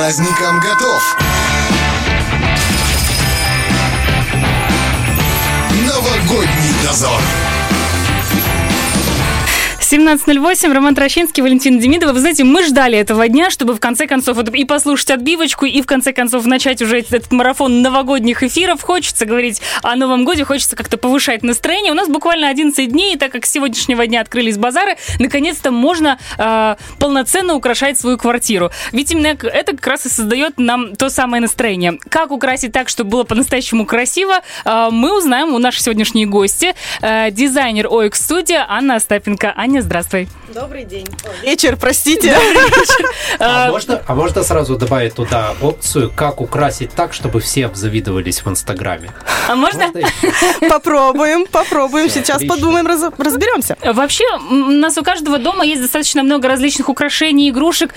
праздникам 0.00 0.58
готов. 0.60 1.16
Новогодний 5.86 6.72
дозор. 6.82 7.20
17.08, 9.90 10.72
Роман 10.72 10.94
Трощинский, 10.94 11.42
Валентина 11.42 11.80
Демидова. 11.80 12.12
Вы 12.12 12.20
знаете, 12.20 12.44
мы 12.44 12.62
ждали 12.62 12.96
этого 12.96 13.26
дня, 13.26 13.50
чтобы 13.50 13.74
в 13.74 13.80
конце 13.80 14.06
концов 14.06 14.38
и 14.38 14.64
послушать 14.64 15.10
отбивочку, 15.10 15.66
и 15.66 15.82
в 15.82 15.86
конце 15.86 16.12
концов 16.12 16.46
начать 16.46 16.80
уже 16.80 17.00
этот 17.00 17.32
марафон 17.32 17.82
новогодних 17.82 18.44
эфиров. 18.44 18.82
Хочется 18.82 19.26
говорить 19.26 19.60
о 19.82 19.96
Новом 19.96 20.24
Годе, 20.24 20.44
хочется 20.44 20.76
как-то 20.76 20.96
повышать 20.96 21.42
настроение. 21.42 21.90
У 21.90 21.96
нас 21.96 22.06
буквально 22.06 22.50
11 22.50 22.88
дней, 22.88 23.14
и 23.14 23.18
так 23.18 23.32
как 23.32 23.44
с 23.44 23.50
сегодняшнего 23.50 24.06
дня 24.06 24.20
открылись 24.20 24.58
базары, 24.58 24.96
наконец-то 25.18 25.72
можно 25.72 26.20
э, 26.38 26.76
полноценно 27.00 27.54
украшать 27.54 27.98
свою 27.98 28.16
квартиру. 28.16 28.70
Ведь 28.92 29.10
именно 29.10 29.26
это 29.26 29.72
как 29.72 29.86
раз 29.88 30.06
и 30.06 30.08
создает 30.08 30.56
нам 30.58 30.94
то 30.94 31.10
самое 31.10 31.40
настроение. 31.40 31.98
Как 32.10 32.30
украсить 32.30 32.70
так, 32.70 32.88
чтобы 32.88 33.10
было 33.10 33.24
по-настоящему 33.24 33.86
красиво, 33.86 34.34
э, 34.64 34.88
мы 34.92 35.18
узнаем 35.18 35.52
у 35.52 35.58
нашей 35.58 35.80
сегодняшней 35.80 36.26
гости, 36.26 36.76
э, 37.02 37.32
дизайнер 37.32 37.88
OX 37.88 38.12
Studio 38.12 38.64
Анна 38.68 38.94
Остапенко. 38.94 39.52
Аня, 39.56 39.79
здравствуй. 39.82 40.28
Добрый 40.54 40.84
день. 40.84 41.06
Ой, 41.24 41.30
вечер, 41.50 41.76
простите. 41.76 42.36
А, 43.38 43.70
можно, 43.70 44.02
а 44.06 44.14
можно 44.14 44.42
сразу 44.42 44.76
добавить 44.76 45.14
туда 45.14 45.54
опцию, 45.62 46.12
как 46.14 46.40
украсить 46.42 46.90
так, 46.92 47.14
чтобы 47.14 47.40
все 47.40 47.66
обзавидовались 47.66 48.44
в 48.44 48.48
Инстаграме? 48.48 49.12
А 49.48 49.54
можно? 49.54 49.90
Попробуем, 50.68 51.46
попробуем. 51.46 52.10
Сейчас 52.10 52.36
отлично. 52.36 52.56
подумаем, 52.56 52.86
раз- 52.86 53.12
разберемся. 53.16 53.76
Вообще, 53.82 54.24
у 54.50 54.54
нас 54.54 54.98
у 54.98 55.02
каждого 55.02 55.38
дома 55.38 55.64
есть 55.64 55.80
достаточно 55.80 56.22
много 56.22 56.48
различных 56.48 56.88
украшений, 56.88 57.48
игрушек, 57.50 57.94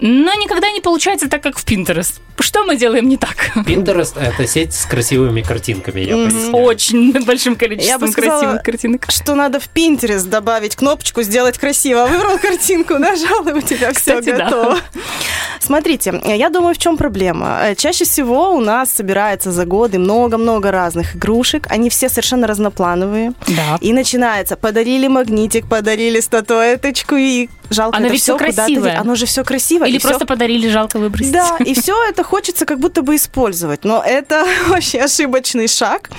но 0.00 0.34
никогда 0.34 0.70
не 0.70 0.80
получается 0.80 1.28
так, 1.28 1.42
как 1.42 1.58
в 1.58 1.64
Pinterest. 1.64 2.20
Что 2.40 2.64
мы 2.64 2.76
делаем 2.76 3.08
не 3.08 3.16
так? 3.16 3.52
Pinterest— 3.54 4.14
это 4.20 4.46
сеть 4.46 4.74
с 4.74 4.86
красивыми 4.86 5.42
картинками, 5.42 6.00
я 6.00 6.16
поясняю. 6.16 6.52
Очень 6.52 7.24
большим 7.24 7.52
Я 7.52 7.58
количеством 7.58 8.00
бы 8.00 8.08
сказала, 8.08 8.40
красивых 8.40 8.62
картинок. 8.62 9.06
Что 9.08 9.34
надо 9.34 9.60
в 9.60 9.68
Pinterest 9.72 10.28
добавить 10.28 10.74
кнопочку 10.74 11.22
«Сделать 11.22 11.58
красиво». 11.58 12.06
Выбрал 12.06 12.38
картинку, 12.38 12.98
нажал, 12.98 13.46
и 13.46 13.52
у 13.52 13.60
тебя 13.60 13.92
все 13.92 14.20
Кстати, 14.20 14.30
да. 14.36 14.44
готово. 14.44 14.78
Смотрите, 15.60 16.20
я 16.24 16.50
думаю, 16.50 16.74
в 16.74 16.78
чем 16.78 16.96
проблема. 16.96 17.60
Э, 17.62 17.74
Чаще 17.74 18.04
всего 18.04 18.52
у 18.52 18.60
нас 18.60 18.90
собирается 18.92 19.52
за 19.52 19.64
годы 19.64 19.98
много-много 19.98 20.70
разных 20.70 21.16
игрушек. 21.16 21.66
Они 21.70 21.88
все 21.88 22.08
совершенно 22.08 22.46
разноплановые. 22.46 23.32
Да. 23.46 23.78
И 23.80 23.92
начинается. 23.92 24.56
Подарили 24.56 25.06
магнитик, 25.06 25.68
подарили 25.68 26.20
статуэточку, 26.20 27.14
и 27.14 27.48
жалко 27.70 27.96
Оно 27.96 28.06
это 28.06 28.14
ведь 28.14 28.24
куда-то 28.24 28.44
красивое. 28.44 29.00
Оно 29.00 29.14
же 29.14 29.26
все 29.26 29.44
красиво. 29.44 29.84
Или 29.84 29.98
просто 29.98 30.26
подарили, 30.26 30.68
жалко 30.68 30.98
выбросить. 30.98 31.32
Да, 31.32 31.56
и 31.58 31.74
все 31.80 31.94
это 32.08 32.22
хочется 32.24 32.66
как 32.66 32.78
будто 32.78 33.02
бы 33.02 33.16
использовать. 33.16 33.84
Но 33.84 34.02
это 34.04 34.46
вообще 34.68 35.00
ошибочный 35.00 35.68
шаг. 35.68 36.10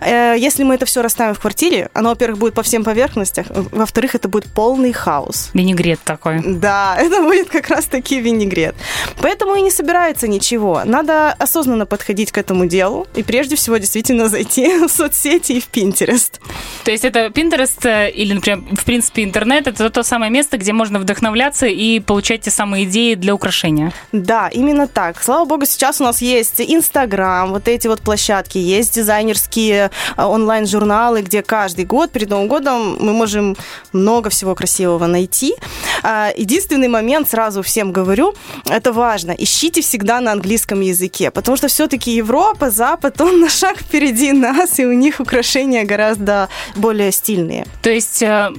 Э, 0.00 0.34
Если 0.36 0.62
мы 0.62 0.74
это 0.74 0.86
все 0.86 1.02
расставим 1.02 1.34
в 1.34 1.40
квартире, 1.40 1.90
оно, 1.94 2.10
во-первых, 2.10 2.38
будет 2.38 2.54
по 2.54 2.62
всем 2.62 2.84
поверхностях, 2.84 3.46
во-вторых, 3.50 4.14
это 4.14 4.28
будет 4.28 4.46
полный 4.46 4.92
хаос. 4.92 5.50
Винегрет 5.54 6.00
такой. 6.04 6.40
Да, 6.44 6.96
это 6.98 7.22
будет 7.22 7.48
как 7.48 7.68
раз-таки 7.68 8.20
винегрет. 8.20 8.74
Поэтому 9.20 9.54
и 9.56 9.62
не 9.62 9.70
собирается 9.70 10.28
ничего. 10.28 10.82
Надо 10.84 11.32
осознанно 11.32 11.86
подходить 11.86 12.32
к 12.32 12.38
этому 12.38 12.66
делу 12.66 13.06
и 13.14 13.22
прежде 13.22 13.56
всего 13.56 13.76
действительно 13.78 14.28
зайти 14.28 14.86
в 14.86 14.88
соцсети 14.88 15.52
и 15.52 15.60
в 15.60 15.68
Pinterest. 15.70 16.40
То 16.84 16.90
есть 16.90 17.04
это 17.04 17.26
Pinterest 17.26 17.86
э, 17.88 18.10
или, 18.10 18.34
например, 18.34 18.62
в 18.72 18.84
принципе, 18.84 19.24
интернет, 19.24 19.66
это 19.66 19.90
то 19.90 20.02
самое 20.02 20.30
место, 20.30 20.58
где 20.58 20.72
можно 20.72 20.83
вдохновляться 20.90 21.66
и 21.66 22.00
получать 22.00 22.42
те 22.42 22.50
самые 22.50 22.84
идеи 22.84 23.14
для 23.14 23.34
украшения. 23.34 23.92
Да, 24.12 24.48
именно 24.48 24.86
так. 24.86 25.22
Слава 25.22 25.44
богу, 25.44 25.66
сейчас 25.66 26.00
у 26.00 26.04
нас 26.04 26.20
есть 26.22 26.60
Инстаграм, 26.60 27.50
вот 27.50 27.68
эти 27.68 27.86
вот 27.88 28.00
площадки, 28.00 28.58
есть 28.58 28.94
дизайнерские 28.94 29.90
э, 30.16 30.22
онлайн-журналы, 30.22 31.22
где 31.22 31.42
каждый 31.42 31.84
год 31.84 32.10
перед 32.10 32.30
Новым 32.30 32.48
годом 32.48 32.96
мы 33.00 33.12
можем 33.12 33.56
много 33.92 34.30
всего 34.30 34.54
красивого 34.54 35.06
найти. 35.06 35.54
А, 36.02 36.30
Единственный 36.36 36.88
момент, 36.88 37.28
сразу 37.28 37.62
всем 37.62 37.92
говорю, 37.92 38.34
это 38.68 38.92
важно, 38.92 39.32
ищите 39.32 39.80
всегда 39.80 40.20
на 40.20 40.32
английском 40.32 40.80
языке, 40.80 41.30
потому 41.30 41.56
что 41.56 41.68
все-таки 41.68 42.10
Европа, 42.10 42.70
Запад, 42.70 43.20
он 43.20 43.40
на 43.40 43.48
шаг 43.48 43.78
впереди 43.78 44.32
нас, 44.32 44.78
и 44.78 44.84
у 44.84 44.92
них 44.92 45.20
украшения 45.20 45.84
гораздо 45.84 46.48
более 46.76 47.12
стильные. 47.12 47.66
То 47.82 47.90
есть 47.90 48.22
э, 48.22 48.50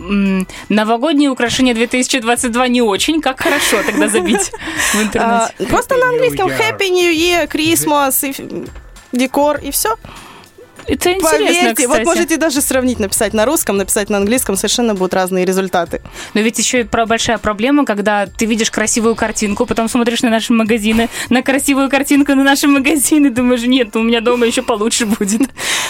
новогодние 0.70 1.30
украшения 1.30 1.74
2022 2.22 2.68
не 2.68 2.82
очень, 2.82 3.22
как 3.22 3.42
хорошо 3.42 3.84
тогда 3.86 4.08
забить 4.08 4.52
в 4.94 4.96
А, 4.96 5.02
интернете. 5.02 5.54
Просто 5.70 5.96
Happy 5.96 6.00
на 6.00 6.10
английском. 6.10 6.50
Happy 6.50 6.90
New 6.90 7.12
Year, 7.14 7.48
Christmas, 7.48 8.72
декор, 9.12 9.58
и 9.58 9.72
все. 9.72 9.96
Это 10.88 11.14
интересно, 11.14 11.30
Поверьте, 11.32 11.88
вот 11.88 12.00
кстати. 12.00 12.06
можете 12.06 12.38
даже 12.38 12.62
сравнить, 12.62 13.00
написать 13.00 13.34
на 13.34 13.46
русском, 13.46 13.78
написать 13.78 14.10
на 14.10 14.18
английском, 14.18 14.56
совершенно 14.56 14.94
будут 14.94 15.14
разные 15.14 15.46
результаты. 15.46 16.02
Но 16.34 16.42
ведь 16.42 16.60
еще 16.60 16.82
и 16.82 16.84
про 16.84 17.06
большая 17.06 17.38
проблема, 17.38 17.86
когда 17.86 18.28
ты 18.28 18.46
видишь 18.46 18.72
красивую 18.72 19.16
картинку, 19.16 19.66
потом 19.66 19.90
смотришь 19.90 20.22
на 20.22 20.30
наши 20.30 20.54
магазины, 20.54 21.10
на 21.30 21.42
красивую 21.42 21.90
картинку 21.90 22.36
на 22.36 22.44
наши 22.44 22.68
магазины, 22.68 23.30
думаешь, 23.30 23.64
нет, 23.64 23.96
у 23.96 24.04
меня 24.04 24.22
дома 24.22 24.46
еще 24.46 24.62
получше 24.62 25.06
будет. 25.06 25.42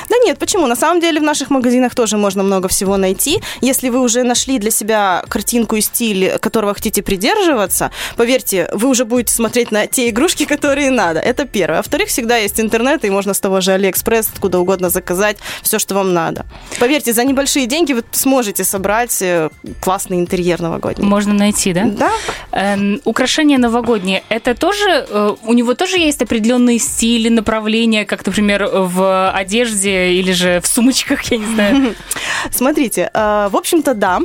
Да 0.10 0.16
нет, 0.24 0.38
почему? 0.40 0.68
На 0.68 0.76
самом 0.76 1.02
деле 1.02 1.20
в 1.20 1.24
наших 1.24 1.50
магазинах 1.50 1.96
тоже 1.96 2.18
можно 2.18 2.44
много 2.44 2.68
всего 2.68 2.98
найти. 2.98 3.42
Если 3.62 3.90
вы 3.90 4.00
уже 4.00 4.24
нашли 4.24 4.60
для 4.60 4.72
себя 4.72 5.24
картинку 5.28 5.76
и 5.76 5.82
стиль, 5.82 6.38
которого 6.40 6.74
хотите 6.74 7.02
придерживаться, 7.02 7.92
поверьте, 8.16 8.70
вы 8.72 8.90
уже 8.90 9.06
будете 9.06 9.34
смотреть 9.34 9.72
на 9.72 9.88
те 9.88 10.10
игрушки, 10.10 10.46
которые 10.46 10.92
надо. 10.92 11.20
Это 11.20 11.46
первое. 11.46 11.78
Во-вторых, 11.78 12.10
всегда 12.10 12.38
есть 12.38 12.60
интернет, 12.60 13.04
и 13.04 13.10
можно 13.10 13.34
с 13.34 13.40
того 13.40 13.62
же 13.62 13.72
Алиэкспресс, 13.74 14.30
откуда 14.34 14.60
угодно 14.60 14.85
заказать 14.90 15.38
все, 15.62 15.80
что 15.80 15.96
вам 15.96 16.14
надо. 16.14 16.46
Поверьте, 16.80 17.14
за 17.14 17.24
небольшие 17.24 17.66
деньги 17.66 17.94
вы 17.94 18.04
сможете 18.12 18.64
собрать 18.64 19.22
э, 19.22 19.50
классный 19.82 20.20
интерьер 20.20 20.62
новогодний. 20.62 21.08
Можно 21.08 21.34
найти, 21.34 21.74
да? 21.74 21.86
Да, 21.86 22.12
Эм, 22.52 23.02
украшения 23.04 23.58
новогодние, 23.58 24.24
это 24.30 24.56
тоже, 24.56 25.06
э, 25.10 25.36
у 25.44 25.54
него 25.54 25.74
тоже 25.74 25.98
есть 25.98 26.22
определенные 26.22 26.80
стили, 26.80 27.30
направления, 27.30 28.06
как, 28.06 28.26
например, 28.26 28.70
в 28.72 29.32
одежде 29.32 30.14
или 30.14 30.32
же 30.32 30.62
в 30.62 30.68
сумочках, 30.68 31.24
я 31.32 31.38
не 31.38 31.46
знаю. 31.46 31.96
Смотрите, 32.52 33.10
э, 33.14 33.50
в 33.52 33.58
общем-то, 33.58 33.94
да. 33.94 34.20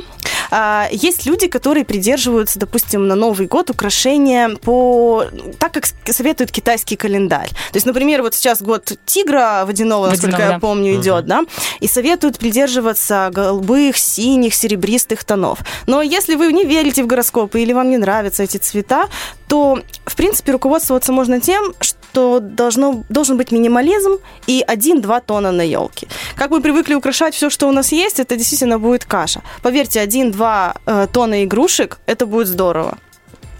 А, 0.51 0.87
Есть 0.91 1.25
люди, 1.25 1.47
которые 1.47 1.85
придерживаются, 1.85 2.59
допустим, 2.59 3.07
на 3.07 3.15
Новый 3.15 3.47
год 3.47 3.69
украшения 3.69 4.49
по 4.49 5.25
так, 5.57 5.71
как 5.71 5.85
советует 6.05 6.51
китайский 6.51 6.97
календарь. 6.97 7.49
То 7.49 7.77
есть, 7.77 7.85
например, 7.85 8.21
вот 8.21 8.35
сейчас 8.35 8.61
год 8.61 8.91
тигра 9.05 9.63
водяного, 9.65 10.07
насколько 10.07 10.33
Водяного, 10.33 10.51
я 10.51 10.57
да. 10.57 10.59
помню, 10.59 10.95
идет, 10.95 11.25
да, 11.25 11.43
и 11.79 11.87
советуют 11.87 12.37
придерживаться 12.37 13.29
голубых, 13.33 13.97
синих, 13.97 14.53
серебристых 14.53 15.23
тонов. 15.23 15.59
Но 15.87 16.01
если 16.01 16.35
вы 16.35 16.51
не 16.51 16.65
верите 16.65 17.03
в 17.03 17.07
гороскопы 17.07 17.61
или 17.61 17.71
вам 17.71 17.89
не 17.89 17.97
нравятся 17.97 18.43
эти 18.43 18.57
цвета, 18.57 19.07
то, 19.51 19.81
в 20.05 20.15
принципе, 20.15 20.53
руководствоваться 20.53 21.11
можно 21.11 21.41
тем, 21.41 21.73
что 21.81 22.39
должно, 22.39 23.03
должен 23.09 23.35
быть 23.35 23.51
минимализм 23.51 24.19
и 24.47 24.63
один-два 24.65 25.19
тона 25.19 25.51
на 25.51 25.61
елке. 25.61 26.07
Как 26.37 26.51
мы 26.51 26.61
привыкли 26.61 26.93
украшать 26.93 27.35
все, 27.35 27.49
что 27.49 27.67
у 27.67 27.73
нас 27.73 27.91
есть, 27.91 28.21
это 28.21 28.37
действительно 28.37 28.79
будет 28.79 29.03
каша. 29.03 29.41
Поверьте, 29.61 29.99
один-два 29.99 30.75
э, 30.85 31.07
тона 31.11 31.43
игрушек, 31.43 31.99
это 32.05 32.25
будет 32.25 32.47
здорово. 32.47 32.97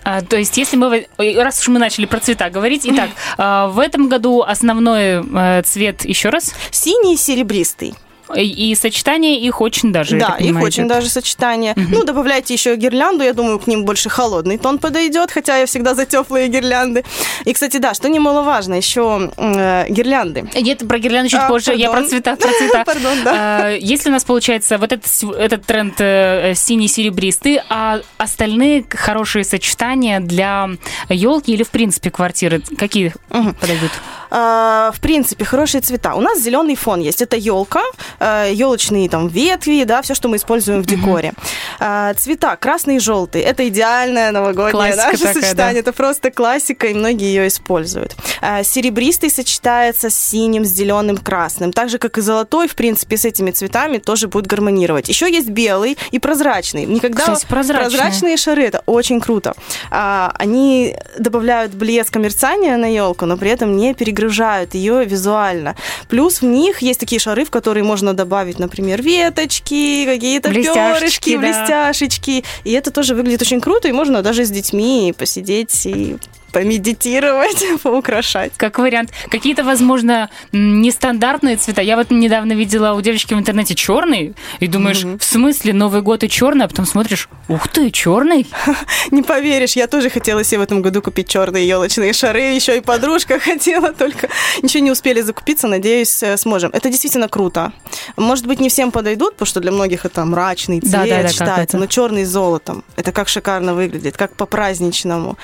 А, 0.06 0.22
то 0.22 0.38
есть, 0.38 0.56
если 0.56 0.78
мы, 0.78 1.08
ой, 1.18 1.36
раз 1.36 1.60
уж 1.60 1.68
мы 1.68 1.78
начали 1.78 2.06
про 2.06 2.22
цвета 2.22 2.50
говорить, 2.50 2.84
итак, 2.86 3.10
а, 3.38 3.68
в 3.68 3.78
этом 3.78 4.08
году 4.08 4.44
основной 4.44 5.22
э, 5.22 5.62
цвет 5.64 6.06
еще 6.06 6.30
раз, 6.30 6.54
Синий 6.72 7.18
серебристый. 7.18 7.96
И, 8.36 8.72
и 8.72 8.76
сочетание 8.76 9.40
их 9.40 9.62
очень 9.62 9.92
даже. 9.92 10.18
да, 10.20 10.36
их 10.40 10.60
очень 10.62 10.88
даже 10.88 11.10
сочетание. 11.10 11.74
Ну, 11.76 12.04
добавляйте 12.04 12.54
еще 12.54 12.76
гирлянду, 12.76 13.24
я 13.24 13.34
думаю, 13.34 13.60
к 13.60 13.68
ним 13.68 13.86
больше 13.86 14.10
холодный 14.10 14.58
тон 14.58 14.78
подойдет, 14.80 15.32
хотя 15.32 15.58
я 15.58 15.66
всегда 15.66 15.96
за 15.96 16.06
теплые 16.06 16.48
гирлянды. 16.48 17.04
И, 17.46 17.54
кстати, 17.54 17.78
да, 17.78 17.94
что 17.94 18.10
немаловажно, 18.10 18.76
еще 18.76 19.32
э, 19.38 19.86
гирлянды. 19.90 20.50
Нет, 20.56 20.88
про 20.88 21.00
гирлянду 21.00 21.30
чуть 21.30 21.40
А, 21.40 21.48
позже, 21.48 21.74
я 21.76 21.88
про 21.90 22.02
пардон. 22.02 22.10
цвета, 22.10 22.36
про 22.36 22.50
цвета. 22.54 22.84
Пардон, 22.86 23.24
да. 23.24 23.32
А, 23.34 23.70
Если 23.76 24.10
у 24.10 24.14
нас 24.14 24.24
получается 24.24 24.78
вот 24.78 24.92
этот, 24.92 25.08
этот 25.38 25.66
тренд 25.66 25.96
э, 26.00 26.54
синий-серебристый, 26.56 27.62
а 27.70 28.02
остальные 28.18 28.86
хорошие 28.90 29.44
сочетания 29.44 30.20
для 30.20 30.70
елки 31.10 31.52
или, 31.54 31.64
в 31.64 31.70
принципе, 31.70 32.12
квартиры, 32.12 32.62
какие 32.78 33.14
Мгм. 33.30 33.54
подойдут? 33.56 33.92
Э, 34.32 34.92
в 34.94 35.00
принципе, 35.02 35.46
хорошие 35.46 35.82
цвета. 35.82 36.16
У 36.16 36.22
нас 36.22 36.40
зеленый 36.40 36.76
фон 36.76 37.02
есть. 37.02 37.22
Это 37.22 37.36
елка, 37.38 37.84
елочные 38.20 39.10
там 39.10 39.28
ветви, 39.28 39.84
да, 39.84 40.02
все, 40.02 40.16
что 40.16 40.30
мы 40.30 40.38
используем 40.38 40.82
в 40.82 40.86
декоре. 40.86 41.34
Э, 41.80 42.14
цвета 42.16 42.56
красный 42.56 42.96
и 42.96 43.00
желтый. 43.00 43.42
Это 43.42 43.68
идеальное 43.68 44.32
новогоднее 44.32 44.72
Классика 44.72 45.06
наше 45.06 45.18
такая, 45.24 45.34
сочетание. 45.34 45.80
Это 45.82 45.94
просто 45.94 46.32
классика, 46.32 46.88
и 46.88 46.94
многие 46.94 47.26
ее 47.26 47.48
используют. 47.48 48.16
Серебристый 48.64 49.30
сочетается 49.30 50.10
с 50.10 50.16
синим, 50.16 50.66
с 50.66 50.70
зеленым, 50.70 51.18
красным. 51.18 51.74
Так 51.74 51.90
же, 51.90 51.98
как 51.98 52.18
и 52.18 52.22
золотой, 52.22 52.68
в 52.68 52.76
принципе, 52.76 53.18
с 53.18 53.26
этими 53.26 53.52
цветами 53.52 53.98
тоже 53.98 54.28
будет 54.28 54.48
гармонировать. 54.48 55.10
Еще 55.10 55.32
есть 55.32 55.50
белый 55.50 55.98
и 56.12 56.20
прозрачный. 56.20 56.86
Никогда 56.86 57.22
Кстати, 57.22 57.46
прозрачные. 57.48 57.90
прозрачные 57.90 58.38
шары 58.38 58.64
это 58.64 58.84
очень 58.86 59.20
круто. 59.20 59.54
А, 59.90 60.34
они 60.38 60.96
добавляют 61.18 61.74
блеск 61.74 62.16
мерцания 62.16 62.78
на 62.78 62.86
елку, 62.86 63.26
но 63.26 63.38
при 63.38 63.52
этом 63.52 63.76
не 63.76 63.94
перегружают 63.94 64.21
ее 64.76 65.06
визуально. 65.06 65.76
Плюс 66.10 66.42
в 66.42 66.46
них 66.46 66.82
есть 66.82 67.00
такие 67.00 67.20
шары, 67.20 67.46
в 67.46 67.52
которые 67.52 67.84
можно 67.84 68.14
добавить, 68.14 68.60
например, 68.60 69.02
веточки, 69.02 70.06
какие-то 70.06 70.52
перышки, 70.52 71.36
да. 71.36 71.40
блестяшечки. 71.40 72.44
И 72.64 72.72
это 72.72 72.92
тоже 72.92 73.16
выглядит 73.16 73.42
очень 73.42 73.62
круто, 73.62 73.88
и 73.88 73.92
можно 73.92 74.22
даже 74.22 74.46
с 74.46 74.50
детьми 74.50 75.14
посидеть 75.18 75.86
и 75.86 76.18
помедитировать, 76.52 77.64
поукрашать. 77.84 78.54
Как 78.58 78.80
вариант. 78.80 79.12
Какие-то, 79.30 79.64
возможно, 79.64 80.30
нестандартные 80.52 81.58
цвета. 81.58 81.82
Я 81.82 81.96
вот 81.96 82.12
недавно 82.12 82.54
видела 82.54 82.94
у 82.94 83.02
девочки 83.02 83.34
в 83.34 83.40
интернете 83.40 83.76
черный, 83.76 84.34
и 84.60 84.68
думаешь, 84.68 85.04
в 85.04 85.24
смысле 85.24 85.74
Новый 85.74 86.02
год 86.02 86.24
и 86.24 86.30
черный, 86.30 86.66
а 86.66 86.68
потом 86.68 86.86
смотришь, 86.86 87.30
ух 87.48 87.68
ты, 87.68 87.90
черный. 87.92 88.48
Не 89.12 89.22
поверишь, 89.22 89.76
я 89.76 89.88
тоже 89.88 90.10
хотела 90.10 90.44
себе 90.44 90.60
в 90.60 90.64
этом 90.64 90.82
году 90.82 91.02
купить 91.02 91.28
черные 91.28 91.68
елочные 91.68 92.14
шары, 92.14 92.42
еще 92.42 92.78
и 92.78 92.82
подружка 92.82 93.40
хотела, 93.52 93.94
только 93.94 94.30
ничего 94.62 94.84
не 94.84 94.92
успели 94.92 95.22
закупиться, 95.22 95.68
надеюсь, 95.68 96.22
э, 96.24 96.38
сможем. 96.38 96.72
Это 96.74 96.90
действительно 96.90 97.28
круто. 97.28 97.74
Может 98.18 98.46
быть, 98.48 98.60
не 98.60 98.70
всем 98.70 98.92
подойдут, 98.92 99.34
потому 99.34 99.48
что 99.48 99.60
для 99.60 99.72
многих 99.72 100.06
это 100.06 100.26
мрачный 100.26 100.80
цвет 100.82 100.92
Да, 100.92 101.06
да, 101.06 101.22
да, 101.24 101.28
считается, 101.30 101.78
но 101.78 101.86
черный 101.88 102.26
с 102.26 102.30
золотом. 102.30 102.84
Это 102.96 103.12
как 103.12 103.28
шикарно 103.28 103.74
выглядит, 103.74 104.18
как 104.18 104.36
по-праздничному. 104.36 105.38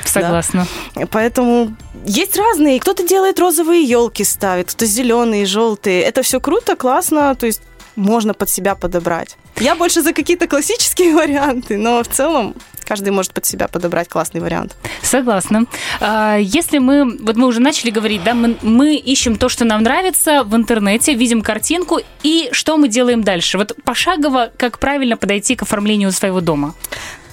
да. 0.95 0.96
Поэтому 1.05 1.75
есть 2.05 2.37
разные. 2.37 2.79
Кто-то 2.79 3.07
делает 3.07 3.39
розовые 3.39 3.83
елки 3.83 4.23
ставит, 4.23 4.67
кто-то 4.67 4.85
зеленые, 4.85 5.45
желтые. 5.45 6.01
Это 6.01 6.21
все 6.23 6.39
круто, 6.39 6.75
классно, 6.75 7.35
то 7.35 7.45
есть 7.45 7.61
можно 7.95 8.33
под 8.33 8.49
себя 8.49 8.75
подобрать. 8.75 9.35
Я 9.59 9.75
больше 9.75 10.01
за 10.01 10.13
какие-то 10.13 10.47
классические 10.47 11.15
варианты, 11.15 11.77
но 11.77 12.03
в 12.03 12.07
целом 12.07 12.55
каждый 12.85 13.09
может 13.09 13.33
под 13.33 13.45
себя 13.45 13.67
подобрать 13.67 14.07
классный 14.07 14.39
вариант. 14.39 14.75
Согласна. 15.01 15.65
А, 15.99 16.37
Если 16.37 16.77
мы, 16.77 17.17
вот 17.17 17.35
мы 17.35 17.47
уже 17.47 17.59
начали 17.59 17.89
говорить, 17.89 18.23
да, 18.23 18.33
мы, 18.33 18.57
мы 18.61 18.95
ищем 18.95 19.35
то, 19.35 19.49
что 19.49 19.65
нам 19.65 19.83
нравится 19.83 20.43
в 20.43 20.55
интернете, 20.55 21.13
видим 21.13 21.41
картинку, 21.41 21.99
и 22.23 22.49
что 22.51 22.77
мы 22.77 22.87
делаем 22.87 23.23
дальше? 23.23 23.57
Вот 23.57 23.75
пошагово, 23.83 24.51
как 24.57 24.79
правильно 24.79 25.17
подойти 25.17 25.55
к 25.55 25.63
оформлению 25.63 26.11
своего 26.11 26.39
дома? 26.39 26.75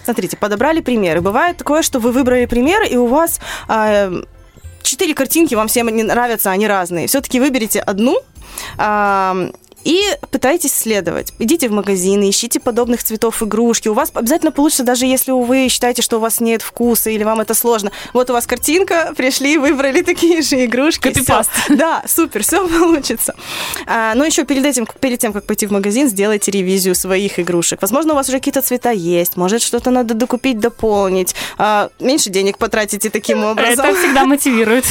Смотрите, 0.05 0.37
подобрали 0.37 0.81
примеры. 0.81 1.21
Бывает 1.21 1.57
такое, 1.57 1.83
что 1.83 1.99
вы 1.99 2.13
выбрали 2.13 2.47
пример, 2.47 2.83
и 2.83 2.97
у 2.97 3.07
вас 3.07 3.41
а, 3.69 4.13
четыре 4.83 5.15
картинки 5.15 5.55
вам 5.55 5.69
всем 5.69 5.89
не 5.89 6.03
нравятся, 6.03 6.51
они 6.51 6.69
разные. 6.69 7.07
Все-таки 7.07 7.41
выберите 7.41 7.81
одну. 7.81 8.21
И 9.85 10.03
пытайтесь 10.31 10.75
следовать. 10.75 11.33
Идите 11.39 11.69
в 11.69 11.73
магазины, 11.73 12.31
ищите 12.31 12.59
подобных 12.59 13.05
цветов 13.05 13.43
игрушки. 13.43 13.89
У 13.89 13.95
вас 13.95 14.11
обязательно 14.15 14.51
получится, 14.51 14.83
даже 14.83 15.07
если 15.07 15.31
вы 15.33 15.69
считаете, 15.69 16.03
что 16.03 16.17
у 16.17 16.21
вас 16.21 16.41
нет 16.41 16.63
вкуса 16.63 17.11
или 17.11 17.23
вам 17.23 17.41
это 17.41 17.55
сложно. 17.55 17.93
Вот 18.13 18.31
у 18.31 18.33
вас 18.33 18.47
картинка, 18.47 19.13
пришли, 19.17 19.59
выбрали 19.59 20.03
такие 20.03 20.43
же 20.43 20.65
игрушки. 20.65 21.03
Копипаст. 21.03 21.51
Да, 21.69 22.03
супер, 22.07 22.43
все 22.43 22.67
получится. 22.81 23.35
А, 23.87 24.15
но 24.15 24.25
еще 24.25 24.45
перед 24.45 24.65
этим, 24.65 24.87
перед 25.01 25.19
тем, 25.19 25.33
как 25.33 25.45
пойти 25.45 25.67
в 25.67 25.71
магазин, 25.71 26.09
сделайте 26.09 26.51
ревизию 26.51 26.95
своих 26.95 27.39
игрушек. 27.39 27.83
Возможно, 27.83 28.13
у 28.13 28.17
вас 28.17 28.29
уже 28.29 28.39
какие-то 28.39 28.63
цвета 28.63 28.91
есть, 28.91 29.37
может, 29.37 29.63
что-то 29.63 29.91
надо 29.91 30.15
докупить, 30.15 30.59
дополнить. 30.59 31.35
А, 31.59 31.91
меньше 32.01 32.31
денег 32.31 32.59
потратите 32.59 33.11
таким 33.11 33.45
образом. 33.45 33.85
Это 33.85 33.99
всегда 33.99 34.25
мотивирует. 34.25 34.85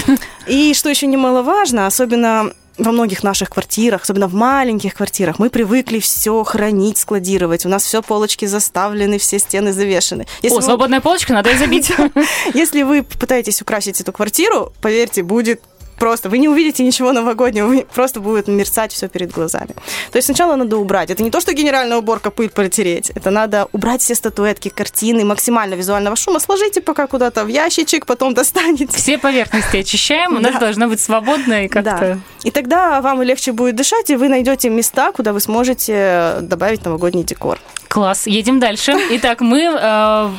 И 0.47 0.73
что 0.73 0.89
еще 0.89 1.07
немаловажно, 1.07 1.87
особенно 1.87 2.53
во 2.77 2.91
многих 2.91 3.23
наших 3.23 3.49
квартирах, 3.49 4.03
особенно 4.03 4.27
в 4.27 4.33
маленьких 4.33 4.95
квартирах, 4.95 5.39
мы 5.39 5.49
привыкли 5.49 5.99
все 5.99 6.43
хранить, 6.43 6.97
складировать. 6.97 7.65
У 7.65 7.69
нас 7.69 7.83
все 7.83 8.01
полочки 8.01 8.45
заставлены, 8.45 9.17
все 9.17 9.39
стены 9.39 9.73
завешены. 9.73 10.25
Если 10.41 10.57
О, 10.57 10.59
вы- 10.59 10.65
свободная 10.65 11.01
полочка, 11.01 11.33
надо 11.33 11.51
ее 11.51 11.57
забить. 11.57 11.91
если 12.53 12.83
вы 12.83 13.03
пытаетесь 13.03 13.61
украсить 13.61 14.01
эту 14.01 14.11
квартиру, 14.11 14.73
поверьте, 14.81 15.23
будет 15.23 15.61
просто, 16.03 16.27
вы 16.29 16.37
не 16.37 16.49
увидите 16.49 16.83
ничего 16.83 17.13
новогоднего, 17.13 17.81
просто 17.95 18.19
будет 18.19 18.49
мерцать 18.49 18.91
все 18.91 19.07
перед 19.07 19.31
глазами. 19.31 19.69
То 20.11 20.17
есть 20.17 20.25
сначала 20.25 20.57
надо 20.57 20.75
убрать. 20.75 21.09
Это 21.09 21.23
не 21.23 21.31
то, 21.31 21.39
что 21.39 21.53
генеральная 21.53 21.97
уборка, 21.97 22.29
пыль 22.29 22.49
протереть. 22.49 23.09
Это 23.15 23.31
надо 23.31 23.67
убрать 23.71 24.01
все 24.01 24.13
статуэтки, 24.13 24.67
картины, 24.67 25.23
максимально 25.23 25.75
визуального 25.75 26.17
шума. 26.17 26.39
Сложите 26.41 26.81
пока 26.81 27.07
куда-то 27.07 27.45
в 27.45 27.47
ящичек, 27.47 28.05
потом 28.05 28.33
достанете. 28.39 28.87
Все 28.87 29.17
поверхности 29.17 29.77
очищаем, 29.77 30.35
у 30.35 30.39
нас 30.41 30.51
Да. 30.53 30.59
должно 30.59 30.87
быть 30.89 30.99
свободно 30.99 31.63
и 31.63 31.69
Да. 31.69 31.81
как-то... 31.81 32.19
И 32.43 32.51
тогда 32.51 32.99
вам 33.01 33.21
легче 33.21 33.53
будет 33.53 33.77
дышать, 33.77 34.09
и 34.09 34.17
вы 34.17 34.27
найдете 34.27 34.69
места, 34.69 35.13
куда 35.13 35.31
вы 35.31 35.39
сможете 35.39 36.39
добавить 36.41 36.83
новогодний 36.83 37.23
декор. 37.23 37.59
Класс, 37.87 38.27
едем 38.27 38.59
дальше. 38.59 38.93
Итак, 39.11 39.39
мы 39.39 39.61
э, 39.61 40.29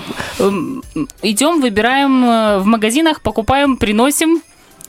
м, 0.40 0.82
идем, 1.22 1.62
выбираем 1.62 2.22
э, 2.24 2.58
в 2.58 2.66
магазинах, 2.66 3.22
покупаем, 3.22 3.76
приносим 3.78 4.42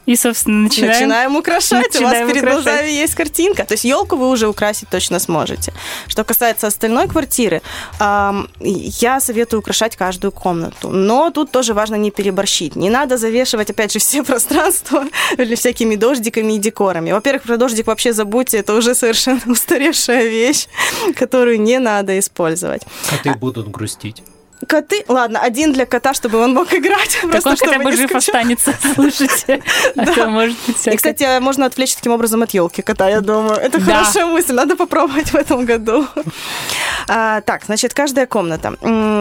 и, 0.05 0.15
собственно, 0.15 0.63
начинаем. 0.63 0.93
Начинаем 0.93 1.35
украшать. 1.35 1.87
Начинаем 1.93 2.25
У 2.25 2.27
вас 2.27 2.31
перед 2.33 2.43
украшать. 2.43 2.63
глазами 2.63 2.89
есть 2.91 3.15
картинка. 3.15 3.65
То 3.65 3.73
есть 3.73 3.83
елку 3.85 4.15
вы 4.15 4.29
уже 4.29 4.47
украсить 4.47 4.89
точно 4.89 5.19
сможете. 5.19 5.73
Что 6.07 6.23
касается 6.23 6.67
остальной 6.67 7.07
квартиры, 7.07 7.61
ам, 7.99 8.47
я 8.59 9.19
советую 9.19 9.59
украшать 9.61 9.95
каждую 9.95 10.31
комнату. 10.31 10.89
Но 10.89 11.31
тут 11.31 11.51
тоже 11.51 11.73
важно 11.73 11.95
не 11.95 12.11
переборщить. 12.11 12.75
Не 12.75 12.89
надо 12.89 13.17
завешивать, 13.17 13.69
опять 13.69 13.91
же, 13.93 13.99
все 13.99 14.23
пространства 14.25 15.05
или 15.37 15.55
всякими 15.55 15.95
дождиками 15.95 16.53
и 16.53 16.57
декорами. 16.59 17.11
Во-первых, 17.11 17.43
про 17.43 17.57
дождик 17.57 17.87
вообще 17.87 18.13
забудьте. 18.13 18.57
Это 18.57 18.73
уже 18.75 18.93
совершенно 18.95 19.41
устаревшая 19.47 20.27
вещь, 20.27 20.67
которую 21.15 21.59
не 21.61 21.79
надо 21.79 22.17
использовать. 22.19 22.83
Коты 23.09 23.33
будут 23.35 23.69
грустить. 23.71 24.21
Коты, 24.67 25.03
ладно, 25.07 25.39
один 25.39 25.73
для 25.73 25.85
кота, 25.85 26.13
чтобы 26.13 26.39
он 26.39 26.53
мог 26.53 26.73
играть. 26.73 27.17
Так 27.21 27.29
просто 27.29 27.49
он 27.49 27.57
хотя 27.57 27.79
бы 27.79 27.91
жив 27.91 28.09
скучал. 28.09 28.17
останется, 28.35 28.73
слушайте. 28.95 29.61
А 29.95 30.27
может 30.27 30.57
быть 30.65 30.87
И, 30.87 30.95
кстати, 30.95 31.39
можно 31.39 31.65
отвлечь 31.65 31.93
таким 31.95 32.13
образом 32.13 32.41
от 32.41 32.51
елки 32.51 32.81
кота, 32.81 33.09
я 33.09 33.21
думаю. 33.21 33.57
Это 33.57 33.79
Да. 33.79 33.93
хорошая 33.93 34.25
мысль, 34.25 34.53
надо 34.53 34.75
попробовать 34.75 35.29
в 35.31 35.35
этом 35.35 35.65
году. 35.65 36.07
А, 37.07 37.41
так, 37.41 37.65
значит, 37.65 37.93
каждая 37.93 38.25
комната. 38.25 38.75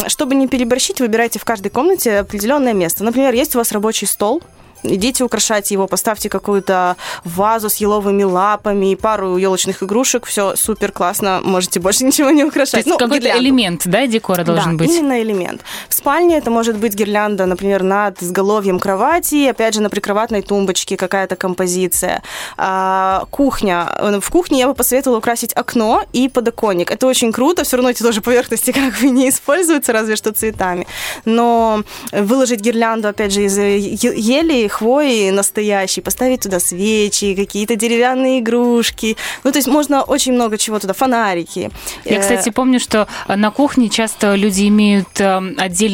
Чтобы 0.09 0.35
не 0.37 0.49
переборщить, 0.49 1.01
выбирайте 1.01 1.39
в 1.39 1.45
каждой 1.45 1.69
комнате 1.69 2.19
определенное 2.21 2.73
место. 2.73 3.05
Например, 3.05 3.35
есть 3.35 3.55
у 3.55 3.59
вас 3.59 3.73
рабочий 3.73 4.07
стол, 4.07 4.43
Идите 4.85 5.25
украшать 5.25 5.71
его, 5.71 5.87
поставьте 5.87 6.29
какую-то 6.29 6.97
вазу 7.25 7.69
с 7.71 7.77
еловыми 7.77 8.23
лапами 8.23 8.93
и 8.93 8.97
пару 8.97 9.37
елочных 9.37 9.83
игрушек. 9.83 10.27
Все 10.27 10.57
супер 10.57 10.93
классно, 10.93 11.41
можете 11.43 11.81
больше 11.81 12.05
ничего 12.05 12.31
не 12.31 12.43
То 12.43 12.49
украшать. 12.49 12.87
есть 12.87 12.99
какой-то 12.99 13.27
гирлянду. 13.27 13.43
элемент, 13.45 13.83
да, 13.87 14.07
декора 14.07 14.45
должен 14.45 14.77
да, 14.77 14.85
быть? 14.85 14.91
именно 14.91 15.21
элемент. 15.23 15.63
Спальне 16.05 16.37
это 16.37 16.51
может 16.51 16.77
быть 16.77 16.93
гирлянда, 16.93 17.47
например, 17.47 17.83
над 17.83 18.23
изголовьем 18.23 18.79
кровати, 18.79 19.49
опять 19.49 19.73
же, 19.73 19.81
на 19.81 19.89
прикроватной 19.89 20.43
тумбочке 20.43 20.99
какая-то 20.99 21.35
композиция. 21.35 22.23
А, 22.59 23.25
кухня. 23.31 23.89
В 24.21 24.29
кухне 24.29 24.59
я 24.59 24.69
бы 24.69 24.75
посоветовала 24.75 25.17
украсить 25.17 25.55
окно 25.55 26.05
и 26.13 26.29
подоконник. 26.29 26.91
Это 26.91 27.07
очень 27.07 27.33
круто, 27.33 27.65
все 27.65 27.77
равно 27.77 27.89
эти 27.89 28.03
тоже 28.03 28.21
поверхности 28.21 28.71
как 28.81 29.01
бы 29.01 29.09
не 29.09 29.31
используются, 29.31 29.95
разве 29.95 30.17
что 30.17 30.33
цветами. 30.33 30.87
Но 31.25 31.85
выложить 32.13 32.61
гирлянду, 32.61 33.09
опять 33.09 33.33
же, 33.33 33.47
из 33.47 33.57
ели, 33.57 34.69
хвои 34.69 35.31
настоящей, 35.31 36.03
поставить 36.03 36.43
туда 36.43 36.61
свечи, 36.61 37.35
какие-то 37.35 37.77
деревянные 37.77 38.41
игрушки. 38.41 39.17
Ну, 39.43 39.53
то 39.53 39.59
есть 39.59 39.69
можно 39.69 40.03
очень 40.03 40.35
много 40.35 40.59
чего 40.59 40.79
туда, 40.79 40.93
фонарики. 40.93 41.71
Я, 42.05 42.17
Э, 42.17 42.21
кстати, 42.21 42.51
помню, 42.51 42.79
что 42.79 43.09
на 43.27 43.51
кухне 43.51 43.89
часто 43.89 44.35
люди 44.35 44.69
имеют 44.69 45.19
э, 45.19 45.41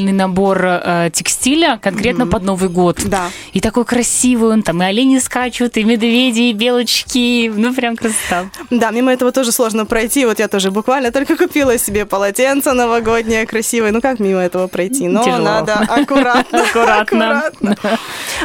отдельный 0.01 0.13
набор 0.13 0.65
э, 0.65 1.11
текстиля 1.13 1.79
конкретно 1.83 2.27
под 2.27 2.43
Новый 2.43 2.69
год. 2.69 2.99
Да. 3.05 3.31
И 3.53 3.61
такой 3.61 3.85
красивый 3.85 4.53
он 4.53 4.63
там, 4.63 4.83
и 4.83 4.87
олени 4.87 5.19
скачут, 5.19 5.77
и 5.77 5.85
медведи, 5.85 6.51
и 6.51 6.53
белочки. 6.53 7.51
Ну, 7.55 7.75
прям 7.75 7.97
красота. 7.97 8.51
Да, 8.71 8.91
мимо 8.91 9.13
этого 9.13 9.33
тоже 9.33 9.53
сложно 9.53 9.87
пройти. 9.87 10.27
Вот 10.27 10.39
я 10.39 10.49
тоже 10.49 10.71
буквально 10.71 11.13
только 11.13 11.37
купила 11.37 11.79
себе 11.79 12.07
полотенце 12.07 12.73
новогоднее 12.73 13.47
красивое. 13.47 13.93
Ну 13.93 14.01
как 14.01 14.21
мимо 14.21 14.41
этого 14.41 14.69
пройти? 14.69 15.09
Но 15.09 15.25
Тяжело. 15.25 15.45
надо 15.45 15.75
аккуратно. 15.75 16.65
Аккуратно. 17.01 17.77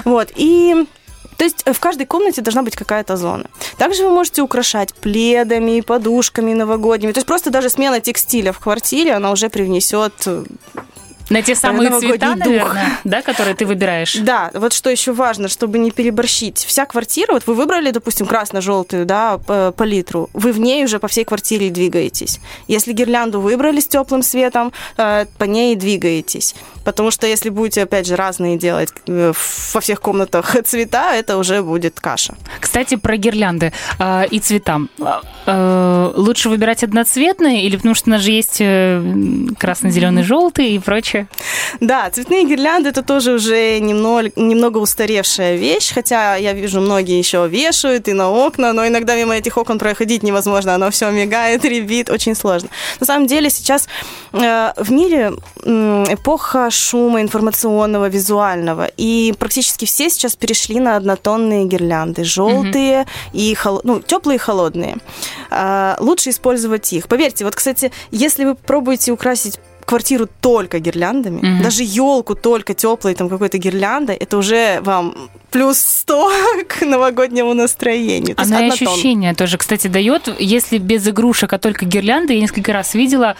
Вот, 0.04 0.30
и... 0.36 0.86
То 1.38 1.44
есть 1.44 1.66
в 1.66 1.80
каждой 1.80 2.06
комнате 2.06 2.42
должна 2.42 2.64
быть 2.64 2.78
какая-то 2.78 3.18
зона. 3.18 3.50
Также 3.78 4.04
вы 4.06 4.12
можете 4.12 4.42
украшать 4.42 4.94
пледами, 4.94 5.82
подушками 5.82 6.54
новогодними. 6.54 7.12
То 7.12 7.18
есть 7.18 7.28
просто 7.28 7.50
даже 7.50 7.70
смена 7.70 8.00
текстиля 8.00 8.54
в 8.54 8.60
квартире, 8.60 9.14
она 9.16 9.32
уже 9.32 9.50
привнесет 9.50 10.14
э, 10.28 10.46
На 11.30 11.42
те 11.42 11.56
самые 11.56 11.90
цвета, 12.00 12.36
дух. 12.36 12.46
наверное, 12.46 13.00
да, 13.04 13.22
которые 13.22 13.56
ты 13.56 13.66
выбираешь? 13.66 14.16
Да, 14.16 14.52
вот 14.54 14.74
что 14.74 14.90
еще 14.90 15.12
важно, 15.12 15.48
чтобы 15.48 15.80
не 15.80 15.92
переборщить. 15.92 16.60
Вся 16.60 16.86
квартира, 16.86 17.34
вот 17.34 17.48
вы 17.48 17.56
выбрали, 17.56 17.92
допустим, 17.92 18.28
красно-желтую, 18.28 19.06
да, 19.06 19.38
палитру, 19.38 20.30
вы 20.34 20.52
в 20.52 20.60
ней 20.60 20.84
уже 20.86 21.00
по 21.00 21.08
всей 21.08 21.26
квартире 21.26 21.70
двигаетесь. 21.70 22.40
Если 22.68 22.94
гирлянду 22.94 23.42
выбрали 23.42 23.80
с 23.80 23.88
теплым 23.88 24.22
светом, 24.22 24.72
э, 24.98 25.26
по 25.38 25.44
ней 25.46 25.76
двигаетесь. 25.76 26.56
Потому 26.84 27.12
что 27.12 27.28
если 27.28 27.50
будете, 27.50 27.84
опять 27.84 28.06
же, 28.06 28.16
разные 28.16 28.58
делать 28.58 28.90
э, 29.08 29.34
во 29.74 29.82
всех 29.82 30.02
комнатах 30.02 30.56
цвета, 30.66 31.16
это 31.16 31.38
уже 31.38 31.62
будет 31.64 32.00
каша. 32.00 32.36
Кстати, 32.60 32.96
про 32.96 33.18
гирлянды 33.18 33.74
э, 34.00 34.28
и 34.28 34.40
цвета. 34.40 34.82
Э, 35.48 36.12
лучше 36.16 36.50
выбирать 36.50 36.84
одноцветные 36.84 37.64
или 37.64 37.76
потому 37.76 37.94
что 37.94 38.10
у 38.10 38.12
нас 38.12 38.22
же 38.22 38.32
есть 38.32 38.58
э, 38.60 39.02
красно-зеленый, 39.60 40.24
желтый 40.24 40.72
и 40.72 40.80
прочее? 40.80 41.28
Да, 41.80 42.10
цветные 42.10 42.46
гирлянды 42.46 42.90
это 42.90 43.04
тоже 43.04 43.34
уже 43.34 43.80
немного, 43.80 44.32
немного 44.36 44.80
устаревшая 44.80 45.56
вещь, 45.56 45.94
хотя 45.94 46.36
я 46.36 46.54
вижу, 46.54 46.82
многие 46.82 47.20
еще 47.20 47.48
вешают 47.48 48.08
и 48.08 48.14
на 48.14 48.32
окна, 48.32 48.74
но 48.74 48.88
иногда 48.88 49.16
мимо 49.16 49.36
этих 49.36 49.58
окон 49.58 49.78
проходить 49.78 50.24
невозможно, 50.24 50.74
оно 50.74 50.90
все 50.90 51.12
мигает, 51.12 51.64
ребит, 51.64 52.10
очень 52.10 52.34
сложно. 52.34 52.70
На 53.00 53.06
самом 53.06 53.28
деле 53.28 53.52
сейчас 53.52 53.88
э, 54.34 54.74
в 54.78 54.92
мире 54.92 55.34
эпоха 55.64 56.72
шума 56.72 57.22
информационного, 57.22 58.10
визуального, 58.10 58.90
и 58.98 59.34
практически 59.38 59.86
все 59.86 60.10
сейчас 60.10 60.36
перешли 60.36 60.80
на 60.80 60.96
однотонные 60.96 61.66
гирлянды, 61.66 62.24
желтые 62.24 63.02
mm-hmm. 63.02 63.30
и 63.34 63.56
хол- 63.56 63.82
ну, 63.84 64.00
теплые 64.00 64.38
и 64.38 64.40
холодные. 64.40 64.98
Э, 65.50 65.96
лучше 66.00 66.30
использовать 66.30 66.92
их. 66.94 67.08
Поверьте, 67.08 67.46
вот, 67.46 67.56
кстати, 67.56 67.92
если 68.12 68.46
вы 68.46 68.56
пробуете 68.56 69.12
украсить 69.12 69.60
квартиру 69.86 70.28
только 70.42 70.80
гирляндами, 70.80 71.42
mm-hmm. 71.42 71.64
даже 71.64 71.84
елку 71.84 72.36
только 72.36 72.74
теплой 72.74 73.14
там 73.14 73.30
какой-то 73.30 73.58
гирляндой, 73.58 74.16
это 74.16 74.38
уже 74.38 74.80
вам 74.82 75.30
плюс 75.52 75.78
100 75.78 76.32
к 76.68 76.82
новогоднему 76.82 77.54
настроению. 77.54 78.36
То 78.36 78.44
Она 78.44 78.68
и 78.68 78.72
ощущение 78.72 79.34
тоже, 79.34 79.58
кстати, 79.58 79.88
дает, 79.88 80.28
если 80.40 80.80
без 80.80 81.08
игрушек, 81.08 81.54
а 81.54 81.58
только 81.60 81.86
гирлянды, 81.86 82.34
я 82.34 82.42
несколько 82.42 82.74
раз 82.74 82.96
видела, 82.96 83.36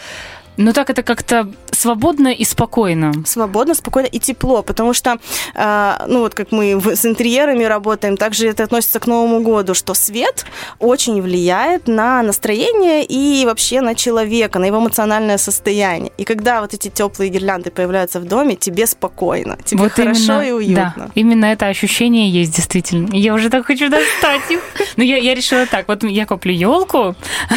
ну 0.58 0.74
так 0.74 0.90
это 0.90 1.04
как-то 1.04 1.52
свободно 1.72 2.30
и 2.30 2.44
спокойно. 2.46 3.14
Свободно, 3.26 3.76
спокойно 3.76 4.08
и 4.08 4.20
тепло, 4.20 4.64
потому 4.64 4.94
что, 4.94 5.18
э, 5.54 6.06
ну 6.08 6.20
вот 6.20 6.34
как 6.34 6.52
мы 6.52 6.82
с 6.96 7.06
интерьерами 7.06 7.64
работаем, 7.64 8.18
также 8.18 8.48
это 8.48 8.64
относится 8.64 9.00
к 9.00 9.08
Новому 9.08 9.42
году, 9.42 9.74
что 9.74 9.94
свет 9.94 10.46
очень 10.80 11.22
влияет 11.22 11.88
на 11.88 12.24
настроение 12.24 13.06
и 13.06 13.46
вообще 13.46 13.82
на 13.82 13.96
человека, 13.96 14.60
на 14.60 14.66
его 14.66 14.78
эмоциональное 14.78 15.38
состояние. 15.38 16.12
И 16.18 16.24
когда 16.24 16.62
вот 16.62 16.74
эти 16.74 16.90
теплые 16.90 17.30
гирлянды 17.30 17.72
появляются 17.72 18.20
в 18.20 18.26
доме, 18.26 18.56
тебе 18.56 18.88
спокойно, 18.88 19.58
тебе 19.66 19.84
вот 19.84 19.92
хорошо 19.92 20.42
именно, 20.42 20.42
и 20.42 20.52
уютно. 20.52 20.94
Да, 20.96 21.10
именно 21.16 21.46
это 21.46 21.68
ощущение 21.68 22.30
есть 22.30 22.56
действительно. 22.56 23.10
Я 23.16 23.34
уже 23.34 23.50
так 23.50 23.66
хочу 23.66 23.90
достать 23.90 24.50
их. 24.50 24.62
Но 24.98 25.04
я, 25.04 25.18
я 25.18 25.36
решила 25.36 25.66
так, 25.66 25.88
вот 25.88 26.04
я 26.04 26.26
куплю 26.26 26.54
елку, 26.54 27.16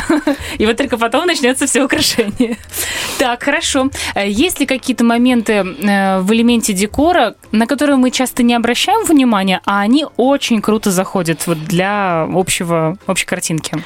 и 0.58 0.66
вот 0.66 0.76
только 0.76 0.98
потом 0.98 1.26
начнется 1.26 1.66
все 1.66 1.84
украшение. 1.84 2.56
Так, 3.18 3.42
хорошо. 3.42 3.90
Есть 4.16 4.60
ли 4.60 4.66
какие-то 4.66 5.04
моменты 5.04 5.52
э, 5.52 6.20
в 6.20 6.32
элементе 6.32 6.72
декора, 6.72 7.34
на 7.52 7.66
которые 7.66 7.96
мы 7.96 8.10
часто 8.10 8.42
не 8.42 8.54
обращаем 8.54 9.04
внимания, 9.04 9.60
а 9.64 9.80
они 9.80 10.06
очень 10.16 10.60
круто 10.62 10.90
заходят 10.90 11.46
вот 11.46 11.64
для 11.64 12.28
общего, 12.32 12.96
общей 13.06 13.26
картинки? 13.26 13.82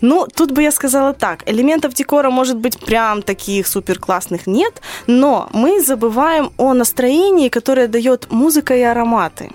Ну, 0.00 0.26
тут 0.26 0.50
бы 0.52 0.62
я 0.62 0.72
сказала 0.72 1.14
так. 1.14 1.42
Элементов 1.46 1.94
декора, 1.94 2.30
может 2.30 2.56
быть, 2.58 2.78
прям 2.78 3.22
таких 3.22 3.66
супер 3.66 3.98
классных 3.98 4.46
нет, 4.46 4.82
но 5.06 5.48
мы 5.52 5.80
забываем 5.80 6.50
о 6.58 6.74
настроении, 6.74 7.48
которое 7.48 7.88
дает 7.88 8.30
музыка 8.30 8.76
и 8.76 8.82
ароматы. 8.82 9.50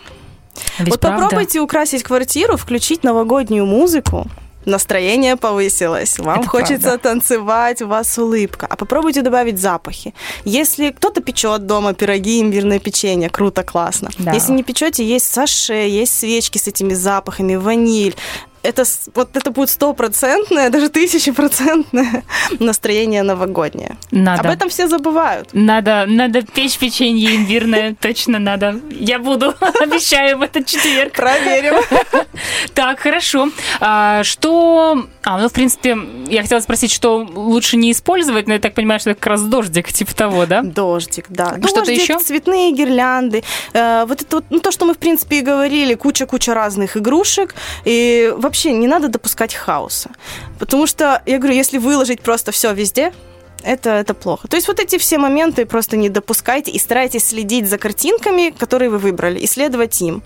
Ведь 0.79 0.89
вот 0.89 1.01
правда? 1.01 1.23
попробуйте 1.23 1.59
украсить 1.59 2.03
квартиру, 2.03 2.57
включить 2.57 3.03
новогоднюю 3.03 3.65
музыку, 3.65 4.27
настроение 4.69 5.35
повысилось, 5.35 6.19
вам 6.19 6.39
Это 6.41 6.49
хочется 6.49 6.79
правда. 6.79 6.97
танцевать, 6.97 7.81
у 7.81 7.87
вас 7.87 8.17
улыбка. 8.17 8.67
А 8.69 8.75
попробуйте 8.75 9.21
добавить 9.21 9.59
запахи. 9.59 10.13
Если 10.45 10.91
кто-то 10.91 11.21
печет 11.21 11.65
дома 11.65 11.93
пироги, 11.93 12.41
имбирное 12.41 12.79
печенье, 12.79 13.29
круто, 13.29 13.63
классно. 13.63 14.09
Да. 14.17 14.33
Если 14.33 14.53
не 14.53 14.63
печете, 14.63 15.03
есть 15.03 15.25
саше, 15.25 15.73
есть 15.73 16.17
свечки 16.19 16.57
с 16.57 16.67
этими 16.67 16.93
запахами, 16.93 17.55
ваниль. 17.55 18.15
Это, 18.61 18.83
вот 19.15 19.35
это 19.35 19.51
будет 19.51 19.69
стопроцентное, 19.69 20.69
даже 20.69 20.89
тысячепроцентное 20.89 22.23
настроение 22.59 23.23
новогоднее. 23.23 23.97
Надо. 24.11 24.41
Об 24.41 24.53
этом 24.53 24.69
все 24.69 24.87
забывают. 24.87 25.49
Надо, 25.53 26.05
надо 26.07 26.41
печь 26.41 26.77
печенье 26.77 27.35
имбирное, 27.35 27.95
точно 28.01 28.39
надо. 28.39 28.79
Я 28.91 29.19
буду, 29.19 29.53
обещаю, 29.79 30.37
в 30.37 30.41
этот 30.41 30.65
четверг. 30.65 31.13
Проверим. 31.13 31.75
Так, 32.73 32.99
хорошо. 32.99 33.49
А, 33.79 34.23
что... 34.23 35.05
А, 35.23 35.39
ну, 35.39 35.47
в 35.47 35.53
принципе, 35.53 35.97
я 36.27 36.41
хотела 36.41 36.59
спросить, 36.59 36.91
что 36.91 37.17
лучше 37.17 37.77
не 37.77 37.91
использовать, 37.91 38.47
но 38.47 38.53
я 38.53 38.59
так 38.59 38.73
понимаю, 38.73 38.99
что 38.99 39.11
это 39.11 39.19
как 39.19 39.27
раз 39.27 39.43
дождик, 39.43 39.91
типа 39.91 40.15
того, 40.15 40.45
да? 40.45 40.61
Дождик, 40.63 41.25
да. 41.29 41.57
Что-то 41.59 41.85
Дождик, 41.85 42.01
еще? 42.01 42.19
цветные 42.19 42.73
гирлянды. 42.73 43.43
Э, 43.73 44.05
вот 44.05 44.21
это 44.21 44.37
вот, 44.37 44.45
ну, 44.49 44.59
то, 44.59 44.71
что 44.71 44.85
мы, 44.85 44.93
в 44.93 44.97
принципе, 44.97 45.39
и 45.39 45.41
говорили, 45.41 45.93
куча-куча 45.93 46.53
разных 46.53 46.97
игрушек. 46.97 47.55
И 47.85 48.33
вообще 48.49 48.73
не 48.73 48.87
надо 48.87 49.07
допускать 49.09 49.53
хаоса. 49.53 50.09
Потому 50.57 50.87
что, 50.87 51.21
я 51.25 51.37
говорю, 51.37 51.55
если 51.55 51.77
выложить 51.77 52.21
просто 52.21 52.51
все 52.51 52.73
везде, 52.73 53.13
это, 53.63 53.91
это 53.91 54.13
плохо. 54.13 54.47
То 54.47 54.57
есть 54.57 54.67
вот 54.67 54.79
эти 54.79 54.97
все 54.97 55.17
моменты 55.17 55.65
просто 55.65 55.97
не 55.97 56.09
допускайте 56.09 56.71
и 56.71 56.79
старайтесь 56.79 57.27
следить 57.27 57.69
за 57.69 57.77
картинками, 57.77 58.49
которые 58.49 58.89
вы 58.89 58.97
выбрали, 58.97 59.39
и 59.39 59.47
следовать 59.47 60.01
им. 60.01 60.23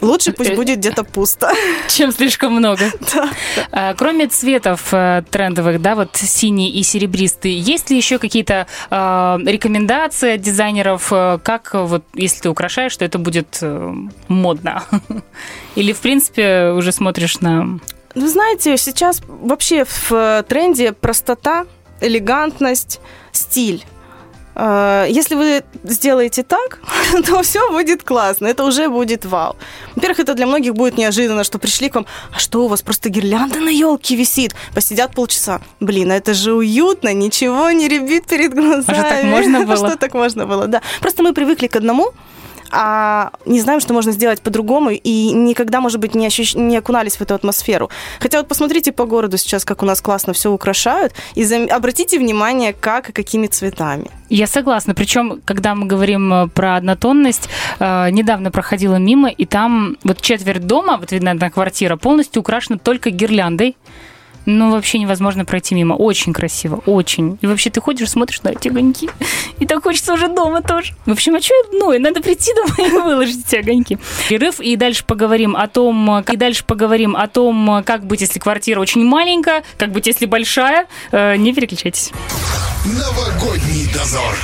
Лучше 0.00 0.32
пусть 0.32 0.50
Э, 0.50 0.56
будет 0.56 0.78
где-то 0.78 1.04
пусто. 1.04 1.52
Чем 1.88 2.12
слишком 2.12 2.54
много. 2.54 2.84
А, 3.72 3.94
Кроме 3.94 4.26
цветов 4.26 4.88
э, 4.92 5.22
трендовых, 5.30 5.80
да, 5.80 5.94
вот 5.94 6.16
синий 6.16 6.70
и 6.70 6.82
серебристый, 6.82 7.52
есть 7.52 7.90
ли 7.90 7.96
еще 7.96 8.18
какие-то 8.18 8.66
э, 8.90 9.38
рекомендации 9.44 10.34
от 10.34 10.40
дизайнеров, 10.40 11.12
э, 11.12 11.38
как 11.42 11.70
вот, 11.74 12.04
если 12.14 12.42
ты 12.42 12.50
украшаешь, 12.50 12.92
что 12.92 13.04
это 13.04 13.18
будет 13.18 13.62
модно? 14.28 14.82
Или, 15.76 15.92
в 15.92 15.98
принципе, 15.98 16.70
уже 16.70 16.92
смотришь 16.92 17.40
на... 17.40 17.78
Вы 18.14 18.28
знаете, 18.28 18.76
сейчас 18.76 19.22
вообще 19.28 19.84
в 19.84 20.44
тренде 20.48 20.92
простота, 20.92 21.66
элегантность, 22.00 23.00
стиль. 23.32 23.84
Э, 24.62 25.06
Если 25.08 25.34
вы 25.36 25.62
сделаете 25.84 26.42
так, 26.42 26.80
то 27.26 27.42
все 27.42 27.70
будет 27.70 28.02
классно, 28.02 28.46
это 28.46 28.64
уже 28.64 28.88
будет 28.88 29.24
вау. 29.24 29.56
Во-первых, 29.96 30.20
это 30.20 30.34
для 30.34 30.46
многих 30.46 30.74
будет 30.74 30.98
неожиданно, 30.98 31.44
что 31.44 31.58
пришли 31.58 31.88
к 31.88 31.94
вам, 31.94 32.06
а 32.34 32.38
что 32.38 32.64
у 32.64 32.68
вас 32.68 32.82
просто 32.82 33.08
гирлянда 33.08 33.58
на 33.60 33.70
елке 33.70 34.16
висит? 34.16 34.54
Посидят 34.74 35.14
полчаса. 35.14 35.60
Блин, 35.80 36.10
а 36.12 36.16
это 36.16 36.34
же 36.34 36.52
уютно, 36.52 37.14
ничего 37.14 37.70
не 37.70 37.88
ребит 37.88 38.26
перед 38.26 38.54
глазами. 38.54 38.82
А 38.86 38.94
что, 38.94 39.02
так 39.02 39.24
можно 39.24 39.60
было? 39.66 39.76
Что 39.76 39.96
так 39.96 40.14
можно 40.14 40.46
было, 40.46 40.66
да. 40.66 40.82
Просто 41.00 41.22
мы 41.22 41.32
привыкли 41.32 41.66
к 41.66 41.76
одному, 41.76 42.12
а 42.70 43.32
не 43.46 43.60
знаем, 43.60 43.80
что 43.80 43.94
можно 43.94 44.12
сделать 44.12 44.40
по-другому, 44.40 44.90
и 44.90 45.32
никогда, 45.32 45.80
может 45.80 46.00
быть, 46.00 46.14
не, 46.14 46.26
ощущ... 46.26 46.54
не 46.54 46.76
окунались 46.76 47.16
в 47.16 47.20
эту 47.20 47.34
атмосферу. 47.34 47.90
Хотя 48.20 48.38
вот 48.38 48.48
посмотрите 48.48 48.92
по 48.92 49.06
городу 49.06 49.36
сейчас, 49.36 49.64
как 49.64 49.82
у 49.82 49.86
нас 49.86 50.00
классно 50.00 50.32
все 50.32 50.50
украшают, 50.50 51.12
и 51.34 51.44
зам- 51.44 51.68
обратите 51.70 52.18
внимание, 52.18 52.72
как 52.72 53.10
и 53.10 53.12
какими 53.12 53.46
цветами. 53.46 54.10
Я 54.28 54.46
согласна. 54.46 54.94
Причем, 54.94 55.40
когда 55.44 55.74
мы 55.74 55.86
говорим 55.86 56.32
э, 56.32 56.48
про 56.48 56.76
однотонность, 56.76 57.48
э, 57.78 58.10
недавно 58.10 58.50
проходила 58.50 58.96
мимо, 58.96 59.28
и 59.28 59.44
там 59.46 59.96
вот 60.04 60.20
четверть 60.20 60.66
дома, 60.66 60.96
вот 60.98 61.12
видно 61.12 61.32
одна 61.32 61.50
квартира, 61.50 61.96
полностью 61.96 62.40
украшена 62.40 62.78
только 62.78 63.10
гирляндой. 63.10 63.76
Ну, 64.46 64.70
вообще 64.70 64.98
невозможно 64.98 65.44
пройти 65.44 65.74
мимо. 65.74 65.94
Очень 65.94 66.32
красиво, 66.32 66.82
очень. 66.86 67.38
И 67.40 67.46
вообще 67.46 67.70
ты 67.70 67.80
ходишь, 67.80 68.10
смотришь 68.10 68.42
на 68.42 68.50
эти 68.50 68.68
огоньки, 68.68 69.10
и 69.58 69.66
так 69.66 69.82
хочется 69.82 70.14
уже 70.14 70.28
дома 70.28 70.62
тоже. 70.62 70.94
В 71.06 71.12
общем, 71.12 71.34
а 71.34 71.40
что 71.40 71.54
ну, 71.72 71.98
надо 71.98 72.20
прийти 72.20 72.52
домой 72.54 72.88
и 72.88 72.92
выложить 72.92 73.46
эти 73.46 73.56
огоньки. 73.56 73.98
Перерыв, 74.28 74.60
и 74.60 74.76
дальше 74.76 75.04
поговорим 75.04 75.56
о 75.56 75.68
том, 75.68 76.20
и 76.20 76.36
дальше 76.36 76.64
поговорим 76.64 77.16
о 77.16 77.28
том, 77.28 77.82
как 77.84 78.04
быть, 78.04 78.20
если 78.20 78.38
квартира 78.38 78.80
очень 78.80 79.04
маленькая, 79.04 79.62
как 79.78 79.92
быть, 79.92 80.06
если 80.06 80.26
большая. 80.26 80.86
Э, 81.12 81.36
Не 81.36 81.52
переключайтесь. 81.52 82.10
Новогодний 82.84 83.88
дозор. 83.92 84.34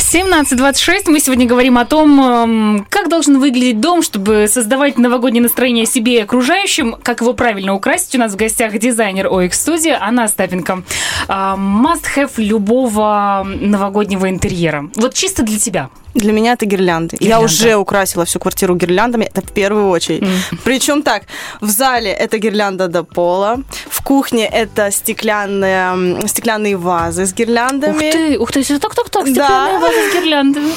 17.26. 0.00 1.10
Мы 1.10 1.20
сегодня 1.20 1.46
говорим 1.46 1.78
о 1.78 1.84
том, 1.84 2.20
эм, 2.20 2.86
как 2.88 3.08
должен 3.08 3.38
выглядеть 3.38 3.80
дом, 3.80 4.02
чтобы 4.02 4.48
создавать 4.48 4.98
новогоднее 4.98 5.42
настроение 5.42 5.86
себе 5.86 6.16
и 6.16 6.22
окружающим, 6.22 6.96
как 7.02 7.20
его 7.20 7.34
правильно 7.34 7.74
украсить. 7.74 8.14
У 8.14 8.18
нас 8.18 8.32
в 8.32 8.36
гостях 8.36 8.76
дизайнер 8.78 9.26
OX 9.26 9.50
Studio 9.50 9.96
Анна 10.00 10.24
Остапенко. 10.24 10.82
А, 11.28 11.56
Must 11.56 12.04
have 12.16 12.32
любого 12.38 13.44
новогоднего 13.44 14.28
интерьера. 14.28 14.90
Вот 14.96 15.14
чисто 15.14 15.42
для 15.42 15.58
тебя. 15.58 15.90
Для 16.14 16.32
меня 16.32 16.52
это 16.54 16.66
гирлянды. 16.66 17.16
Я 17.20 17.26
Гирлянда. 17.26 17.44
уже 17.44 17.76
украсила 17.76 18.24
всю 18.24 18.38
квартиру 18.40 18.74
гирляндами, 18.74 19.24
это 19.34 19.40
в 19.46 19.52
первую 19.52 19.88
очередь. 19.90 20.24
Причем 20.64 21.02
так, 21.02 21.22
в 21.60 21.68
зале 21.70 22.10
это 22.10 22.38
гирлянда 22.38 22.88
до 22.88 23.04
пола, 23.04 23.58
в 23.88 24.02
кухне 24.02 24.46
это 24.46 24.90
стеклянные, 24.90 26.26
стеклянные 26.26 26.76
вазы 26.76 27.26
с 27.26 27.30
Ух 27.30 27.36
гирляндами. 27.38 28.10
ты, 28.10 28.38
ух 28.38 28.50
ты, 28.52 28.62
так-так-так, 28.78 29.24
Да. 29.24 29.30
стеклянная 29.32 29.78
ваза 29.78 30.10
с 30.10 30.14
гирляндами. 30.14 30.72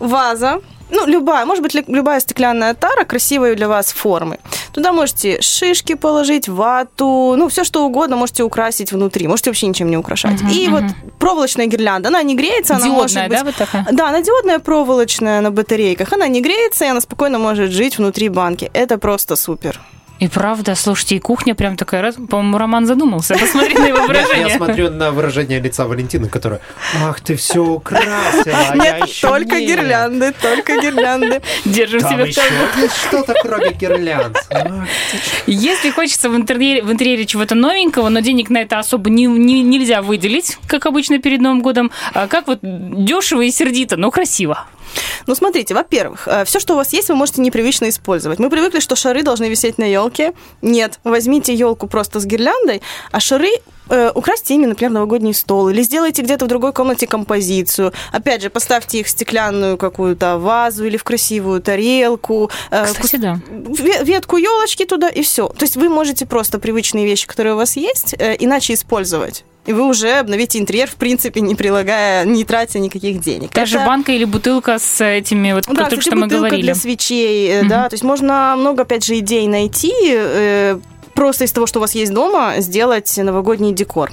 Ваза, 0.00 0.60
ну, 0.94 1.06
любая, 1.06 1.44
может 1.44 1.62
быть, 1.62 1.74
любая 1.88 2.20
стеклянная 2.20 2.74
тара 2.74 3.04
красивой 3.04 3.56
для 3.56 3.68
вас 3.68 3.92
формы. 3.92 4.38
Туда 4.72 4.92
можете 4.92 5.40
шишки 5.40 5.94
положить, 5.94 6.48
вату, 6.48 7.34
ну, 7.36 7.48
все 7.48 7.64
что 7.64 7.84
угодно 7.84 8.16
можете 8.16 8.42
украсить 8.42 8.92
внутри. 8.92 9.28
Можете 9.28 9.50
вообще 9.50 9.66
ничем 9.66 9.90
не 9.90 9.96
украшать. 9.96 10.40
Мгм, 10.40 10.50
И 10.52 10.68
мгм. 10.68 10.72
вот 10.74 11.18
проволочная 11.18 11.66
гирлянда, 11.66 12.08
она 12.08 12.22
не 12.22 12.34
греется, 12.34 12.76
она 12.76 12.86
может 12.86 13.16
Диодная, 13.16 13.28
быть... 13.28 13.38
да, 13.38 13.44
вот 13.44 13.54
такая? 13.56 13.86
Да, 13.92 14.08
она 14.08 14.20
диодная 14.20 14.58
проволочная 14.58 15.40
на 15.40 15.50
батарейках. 15.50 16.12
Она 16.12 16.28
не 16.28 16.40
греется, 16.40 16.84
и 16.84 16.88
она 16.88 17.00
спокойно 17.00 17.38
может 17.38 17.70
жить 17.70 17.98
внутри 17.98 18.28
банки. 18.28 18.70
Это 18.72 18.98
просто 18.98 19.36
супер. 19.36 19.80
И 20.24 20.28
правда, 20.28 20.74
слушайте, 20.74 21.16
и 21.16 21.18
кухня 21.20 21.54
прям 21.54 21.76
такая, 21.76 22.00
раз, 22.00 22.14
по-моему, 22.14 22.56
Роман 22.56 22.86
задумался. 22.86 23.36
Посмотри 23.38 23.74
на 23.74 23.84
его 23.88 23.98
Я, 23.98 24.06
выражение. 24.06 24.48
я 24.48 24.56
смотрю 24.56 24.88
на 24.90 25.10
выражение 25.10 25.60
лица 25.60 25.86
Валентины, 25.86 26.30
которая 26.30 26.60
«Ах, 27.02 27.20
ты 27.20 27.36
все 27.36 27.62
украсила, 27.62 28.16
а 28.46 28.74
я 28.74 28.98
Нет, 29.00 29.06
еще 29.06 29.28
только 29.28 29.60
нет». 29.60 29.68
гирлянды, 29.68 30.32
только 30.40 30.80
гирлянды. 30.80 31.42
Держим 31.66 32.00
себя 32.00 32.24
в 32.24 33.06
что-то, 33.06 33.34
кроме 33.42 33.72
гирлянд. 33.72 34.38
Если 35.46 35.90
хочется 35.90 36.30
в 36.30 36.36
интерьере, 36.36 36.82
в 36.82 36.90
интерьере 36.90 37.26
чего-то 37.26 37.54
новенького, 37.54 38.08
но 38.08 38.20
денег 38.20 38.48
на 38.48 38.62
это 38.62 38.78
особо 38.78 39.10
не, 39.10 39.26
не- 39.26 39.62
нельзя 39.62 40.00
выделить, 40.00 40.56
как 40.66 40.86
обычно 40.86 41.18
перед 41.18 41.42
Новым 41.42 41.60
годом, 41.60 41.90
а 42.14 42.28
как 42.28 42.46
вот 42.46 42.60
дешево 42.62 43.42
и 43.42 43.50
сердито, 43.50 43.98
но 43.98 44.10
красиво. 44.10 44.64
Ну, 45.26 45.34
смотрите, 45.34 45.74
во-первых, 45.74 46.28
все, 46.44 46.60
что 46.60 46.74
у 46.74 46.76
вас 46.76 46.92
есть, 46.92 47.08
вы 47.08 47.14
можете 47.14 47.40
непривычно 47.40 47.88
использовать. 47.88 48.38
Мы 48.38 48.50
привыкли, 48.50 48.80
что 48.80 48.96
шары 48.96 49.22
должны 49.22 49.46
висеть 49.48 49.78
на 49.78 49.84
елке. 49.84 50.32
Нет, 50.62 51.00
возьмите 51.04 51.54
елку 51.54 51.86
просто 51.86 52.20
с 52.20 52.26
гирляндой, 52.26 52.82
а 53.10 53.20
шары 53.20 53.50
э, 53.88 54.10
украсьте 54.14 54.54
ими, 54.54 54.66
например, 54.66 54.92
новогодний 54.92 55.34
стол, 55.34 55.68
или 55.68 55.82
сделайте 55.82 56.22
где-то 56.22 56.44
в 56.44 56.48
другой 56.48 56.72
комнате 56.72 57.06
композицию. 57.06 57.92
Опять 58.12 58.42
же, 58.42 58.50
поставьте 58.50 59.00
их 59.00 59.06
в 59.06 59.10
стеклянную 59.10 59.76
какую-то 59.76 60.38
вазу 60.38 60.84
или 60.84 60.96
в 60.96 61.04
красивую 61.04 61.60
тарелку. 61.60 62.50
э, 62.70 62.84
Кстати, 62.86 63.16
да. 63.16 63.40
ве- 63.50 64.04
ветку 64.04 64.36
елочки 64.36 64.84
туда 64.84 65.08
и 65.08 65.22
все. 65.22 65.48
То 65.48 65.64
есть 65.64 65.76
вы 65.76 65.88
можете 65.88 66.26
просто 66.26 66.58
привычные 66.58 67.04
вещи, 67.06 67.26
которые 67.26 67.54
у 67.54 67.56
вас 67.56 67.76
есть, 67.76 68.14
э, 68.18 68.36
иначе 68.38 68.74
использовать. 68.74 69.44
И 69.66 69.72
вы 69.72 69.86
уже 69.88 70.10
обновите 70.18 70.58
интерьер, 70.58 70.88
в 70.88 70.96
принципе, 70.96 71.40
не 71.40 71.54
прилагая, 71.54 72.24
не 72.24 72.44
тратя 72.44 72.78
никаких 72.78 73.20
денег. 73.20 73.50
Даже 73.52 73.76
Это- 73.78 73.86
банка 73.86 74.12
или 74.12 74.24
бутылка 74.24 74.78
с 74.78 75.02
этими, 75.02 75.52
вот 75.52 75.62
да, 75.64 75.68
только 75.74 75.84
кстати, 75.96 76.00
что 76.08 76.16
мы 76.16 76.26
говорили. 76.26 76.62
для 76.62 76.74
свечей, 76.74 77.60
Мгм. 77.60 77.68
да, 77.68 77.88
то 77.88 77.94
есть 77.94 78.04
можно 78.04 78.54
много, 78.58 78.82
опять 78.82 79.04
же, 79.04 79.18
идей 79.18 79.46
найти, 79.48 79.92
э, 80.02 80.78
просто 81.14 81.44
из 81.44 81.52
того, 81.52 81.66
что 81.66 81.78
у 81.78 81.82
вас 81.82 81.94
есть 81.94 82.12
дома, 82.12 82.54
сделать 82.58 83.16
новогодний 83.16 83.72
декор. 83.72 84.10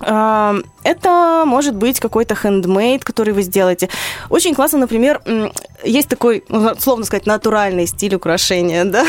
А, 0.00 0.56
Это 0.84 1.42
может 1.46 1.74
быть 1.74 1.98
какой-то 2.00 2.34
хендмейд, 2.36 3.02
который 3.02 3.32
вы 3.32 3.42
сделаете. 3.42 3.88
Очень 4.30 4.54
классно, 4.54 4.78
например, 4.78 5.20
есть 5.84 6.08
такой, 6.08 6.44
словно 6.78 7.04
сказать, 7.04 7.26
натуральный 7.26 7.86
стиль 7.86 8.14
украшения, 8.14 8.84
да. 8.84 9.04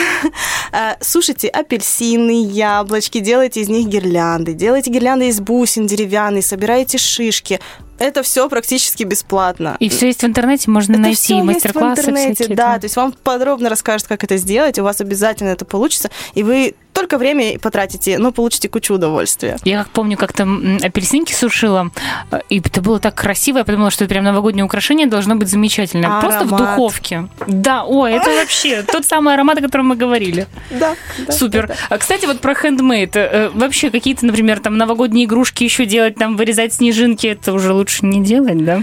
А, 0.72 0.98
Сушите 1.02 1.48
апельсины, 1.48 2.46
яблочки, 2.46 3.20
делайте 3.20 3.62
из 3.62 3.70
них 3.70 3.88
гирлянды, 3.88 4.54
делайте 4.54 4.92
гирлянды 4.92 5.28
из 5.30 5.40
бусин 5.40 5.88
деревянные, 5.88 6.42
собираете 6.42 6.98
шишки. 6.98 7.60
Это 8.00 8.22
все 8.22 8.48
практически 8.48 9.04
бесплатно. 9.04 9.76
И 9.80 9.90
все 9.90 10.08
есть 10.08 10.22
в 10.22 10.26
интернете, 10.26 10.70
можно 10.70 10.94
Это 10.94 11.02
найти 11.02 11.34
есть 11.34 11.44
в 11.44 11.46
мастер-классы 11.48 12.02
интернете, 12.02 12.34
всякие. 12.36 12.56
да, 12.56 12.72
там. 12.74 12.80
то 12.82 12.86
есть 12.86 12.96
вам 12.96 13.12
подробно 13.24 13.70
расскажут, 13.70 14.08
как 14.08 14.24
это 14.24 14.38
сделать, 14.38 14.78
у 14.78 14.84
вас 14.84 15.02
обязательно 15.02 15.50
это 15.50 15.66
получится, 15.66 16.12
и 16.36 16.44
вы 16.44 16.76
только 16.94 17.18
время 17.18 17.58
потратите, 17.60 18.20
но 18.20 18.32
получите 18.32 18.70
кучу 18.70 18.94
удовольствия. 18.94 19.58
Я 19.64 19.84
как 19.84 19.92
помню, 19.92 20.16
как-то 20.18 20.44
м, 20.44 20.78
апельсинки 20.84 21.34
сушила, 21.34 21.92
э, 22.32 22.40
и 22.50 22.60
это 22.60 22.82
было 22.82 23.00
так 23.00 23.16
красиво, 23.16 23.60
я 23.60 23.64
подумала, 23.64 23.90
что 23.90 24.04
это 24.04 24.14
прям 24.14 24.24
новогоднее 24.24 24.66
украшение 24.66 25.08
должно 25.08 25.36
быть 25.36 25.48
замечательное. 25.50 26.20
Просто 26.22 26.46
в 26.46 26.54
Аромат. 26.54 26.60
Духовке. 26.76 27.28
Да, 27.48 27.84
ой, 27.84 28.14
это 28.14 28.30
вообще 28.30 28.84
тот 28.84 29.06
самый 29.06 29.34
аромат, 29.34 29.58
о 29.60 29.62
котором 29.62 29.88
мы 29.88 29.96
говорили. 29.96 30.48
Да, 30.72 30.96
Супер. 31.30 31.76
А, 31.90 31.98
кстати, 31.98 32.26
вот 32.26 32.40
про 32.40 32.54
хендмейд. 32.54 33.16
Э, 33.16 33.50
Вообще 33.54 33.90
какие-то, 33.90 34.26
например, 34.26 34.60
там 34.60 34.78
новогодние 34.78 35.26
игрушки 35.26 35.64
еще 35.64 35.86
делать, 35.86 36.16
там 36.16 36.38
вырезать 36.38 36.74
снежинки, 36.74 37.28
это 37.28 37.54
уже 37.54 37.74
лучше 37.74 38.06
не 38.06 38.24
делать, 38.24 38.64
да? 38.64 38.82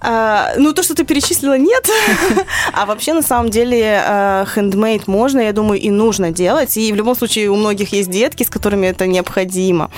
А, 0.00 0.52
ну, 0.56 0.72
то, 0.72 0.82
что 0.82 0.94
ты 0.94 1.04
перечислила, 1.04 1.58
нет. 1.58 1.88
А 2.72 2.86
вообще, 2.86 3.14
на 3.14 3.22
самом 3.22 3.50
деле, 3.50 4.02
э, 4.04 4.44
хендмейд 4.54 5.06
можно, 5.08 5.40
я 5.40 5.52
думаю, 5.52 5.80
и 5.80 5.90
нужно 5.90 6.30
делать. 6.30 6.76
И 6.76 6.92
в 6.92 6.96
любом 6.96 7.14
случае 7.16 7.50
у 7.50 7.56
многих 7.56 7.92
есть 7.92 8.10
детки, 8.10 8.42
с 8.42 8.50
которыми 8.50 8.86
это 8.86 9.06
необходимо. 9.06 9.90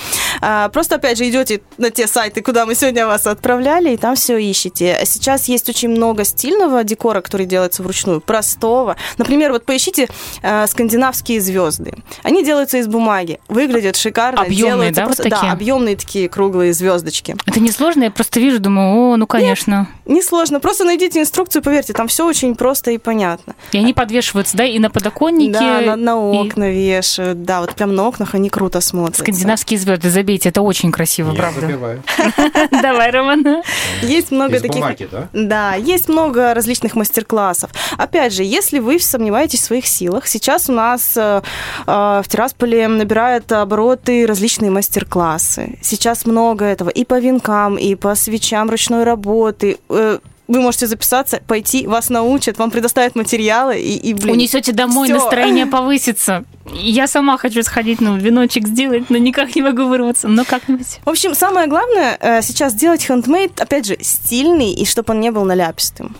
А, 0.42 0.68
Просто, 0.70 0.96
опять 0.96 1.18
же, 1.18 1.28
идете 1.28 1.60
на 1.78 1.90
те 1.90 2.06
сайты, 2.08 2.42
куда 2.42 2.66
мы 2.66 2.74
сегодня 2.74 3.06
вас 3.06 3.26
отправляли, 3.26 3.94
и 3.94 3.96
там 3.96 4.16
все 4.16 4.36
ищете. 4.36 4.98
Сейчас 5.04 5.46
есть 5.46 5.68
очень 5.68 5.88
много 5.88 6.24
стильного 6.24 6.82
декора, 6.82 7.20
который 7.20 7.46
делается 7.46 7.82
вручную, 7.82 8.20
простого. 8.20 8.96
Например, 9.18 9.52
вот 9.52 9.64
поищите 9.64 10.08
э, 10.42 10.66
скандинавские 10.66 11.40
звезды. 11.40 11.94
Они 12.24 12.44
делаются 12.44 12.78
из 12.78 12.88
бумаги, 12.88 13.38
выглядят 13.48 13.96
шикарно. 13.96 14.48
Делаются 14.48 15.02
да, 15.02 15.06
вот 15.06 15.16
просто- 15.16 15.22
такие? 15.30 15.42
Да, 15.42 15.52
объемные 15.52 15.96
такие 15.96 16.28
круглые 16.28 16.72
звездочки. 16.72 17.36
Это 17.46 17.60
несложно, 17.60 18.04
я 18.04 18.10
просто 18.10 18.40
вижу, 18.40 18.58
думаю, 18.58 19.12
о, 19.12 19.16
ну 19.16 19.26
конечно. 19.26 19.88
Несложно, 20.06 20.58
просто 20.58 20.84
найдите 20.84 21.20
инструкцию, 21.20 21.62
поверьте, 21.62 21.92
там 21.92 22.08
все 22.08 22.26
очень 22.26 22.56
просто 22.56 22.90
и 22.90 22.98
понятно. 22.98 23.54
И 23.70 23.78
они 23.78 23.92
подвешиваются, 23.92 24.56
да, 24.56 24.64
и 24.64 24.78
на 24.80 24.90
подоконнике. 24.90 25.52
Да, 25.52 25.80
на, 25.80 25.96
на 25.96 26.10
и 26.10 26.38
окна 26.38 26.68
вешают, 26.68 27.44
да, 27.44 27.60
вот 27.60 27.74
прям 27.74 27.94
на 27.94 28.08
окнах 28.08 28.34
они 28.34 28.50
круто 28.50 28.80
смотрятся. 28.80 29.22
Скандинавские 29.22 29.78
звезды, 29.78 30.08
забейте, 30.32 30.48
это 30.48 30.62
очень 30.62 30.92
красиво, 30.92 31.30
Я 31.32 31.36
правда. 31.38 31.60
забиваю. 31.60 32.02
Давай, 32.82 33.10
Роман. 33.10 33.62
Есть 34.02 34.30
много 34.30 34.56
Из 34.56 34.62
таких... 34.62 34.76
бумаги, 34.80 35.08
да? 35.10 35.28
Да, 35.32 35.74
есть 35.74 36.08
много 36.08 36.54
различных 36.54 36.94
мастер-классов. 36.94 37.70
Опять 37.98 38.32
же, 38.32 38.42
если 38.42 38.78
вы 38.78 38.98
сомневаетесь 38.98 39.60
в 39.60 39.64
своих 39.64 39.86
силах, 39.86 40.26
сейчас 40.26 40.68
у 40.68 40.72
нас 40.72 41.12
э, 41.16 41.42
э, 41.86 42.22
в 42.24 42.24
Тирасполе 42.28 42.88
набирают 42.88 43.52
обороты 43.52 44.26
различные 44.26 44.70
мастер-классы. 44.70 45.78
Сейчас 45.82 46.26
много 46.26 46.64
этого 46.64 46.88
и 46.88 47.04
по 47.04 47.18
венкам, 47.20 47.76
и 47.76 47.94
по 47.94 48.14
свечам 48.14 48.70
ручной 48.70 49.04
работы. 49.04 49.78
Э, 49.90 50.18
Вы 50.48 50.60
можете 50.60 50.86
записаться, 50.86 51.40
пойти, 51.46 51.86
вас 51.86 52.10
научат, 52.10 52.58
вам 52.58 52.70
предоставят 52.70 53.16
материалы 53.16 53.78
и, 53.80 53.96
и 54.10 54.14
блин, 54.14 54.34
Унесете 54.34 54.72
домой, 54.72 55.08
всё. 55.08 55.16
настроение 55.16 55.66
повысится. 55.66 56.44
Я 56.72 57.06
сама 57.06 57.38
хочу 57.38 57.62
сходить, 57.62 58.00
ну, 58.00 58.16
веночек 58.16 58.66
сделать, 58.66 59.10
но 59.10 59.18
никак 59.18 59.54
не 59.54 59.62
могу 59.62 59.86
вырваться. 59.86 60.28
Но 60.28 60.44
как-нибудь. 60.44 61.00
В 61.04 61.10
общем, 61.10 61.34
самое 61.34 61.68
главное 61.68 62.16
э, 62.20 62.42
сейчас 62.42 62.74
делать 62.74 63.04
хендмейд, 63.04 63.60
опять 63.60 63.86
же, 63.86 63.96
стильный, 64.00 64.72
и 64.72 64.84
чтобы 64.84 65.12
он 65.12 65.20
не 65.20 65.30
был 65.30 65.44
наляпистым. 65.44 66.16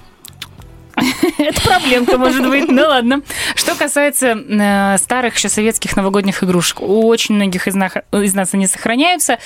Это 1.39 1.61
проблемка, 1.63 2.19
может 2.19 2.47
быть. 2.47 2.69
Ну 2.69 2.83
ладно. 2.83 3.23
Что 3.55 3.75
касается 3.75 4.37
э, 4.37 4.99
старых 4.99 5.37
еще 5.37 5.49
советских 5.49 5.97
новогодних 5.97 6.45
игрушек, 6.45 6.81
у 6.83 7.07
очень 7.07 7.35
многих 7.35 7.67
из, 7.67 7.75
нах- 7.75 8.05
из 8.13 8.35
нас 8.35 8.51
они 8.53 8.67
сохраняются. 8.67 9.39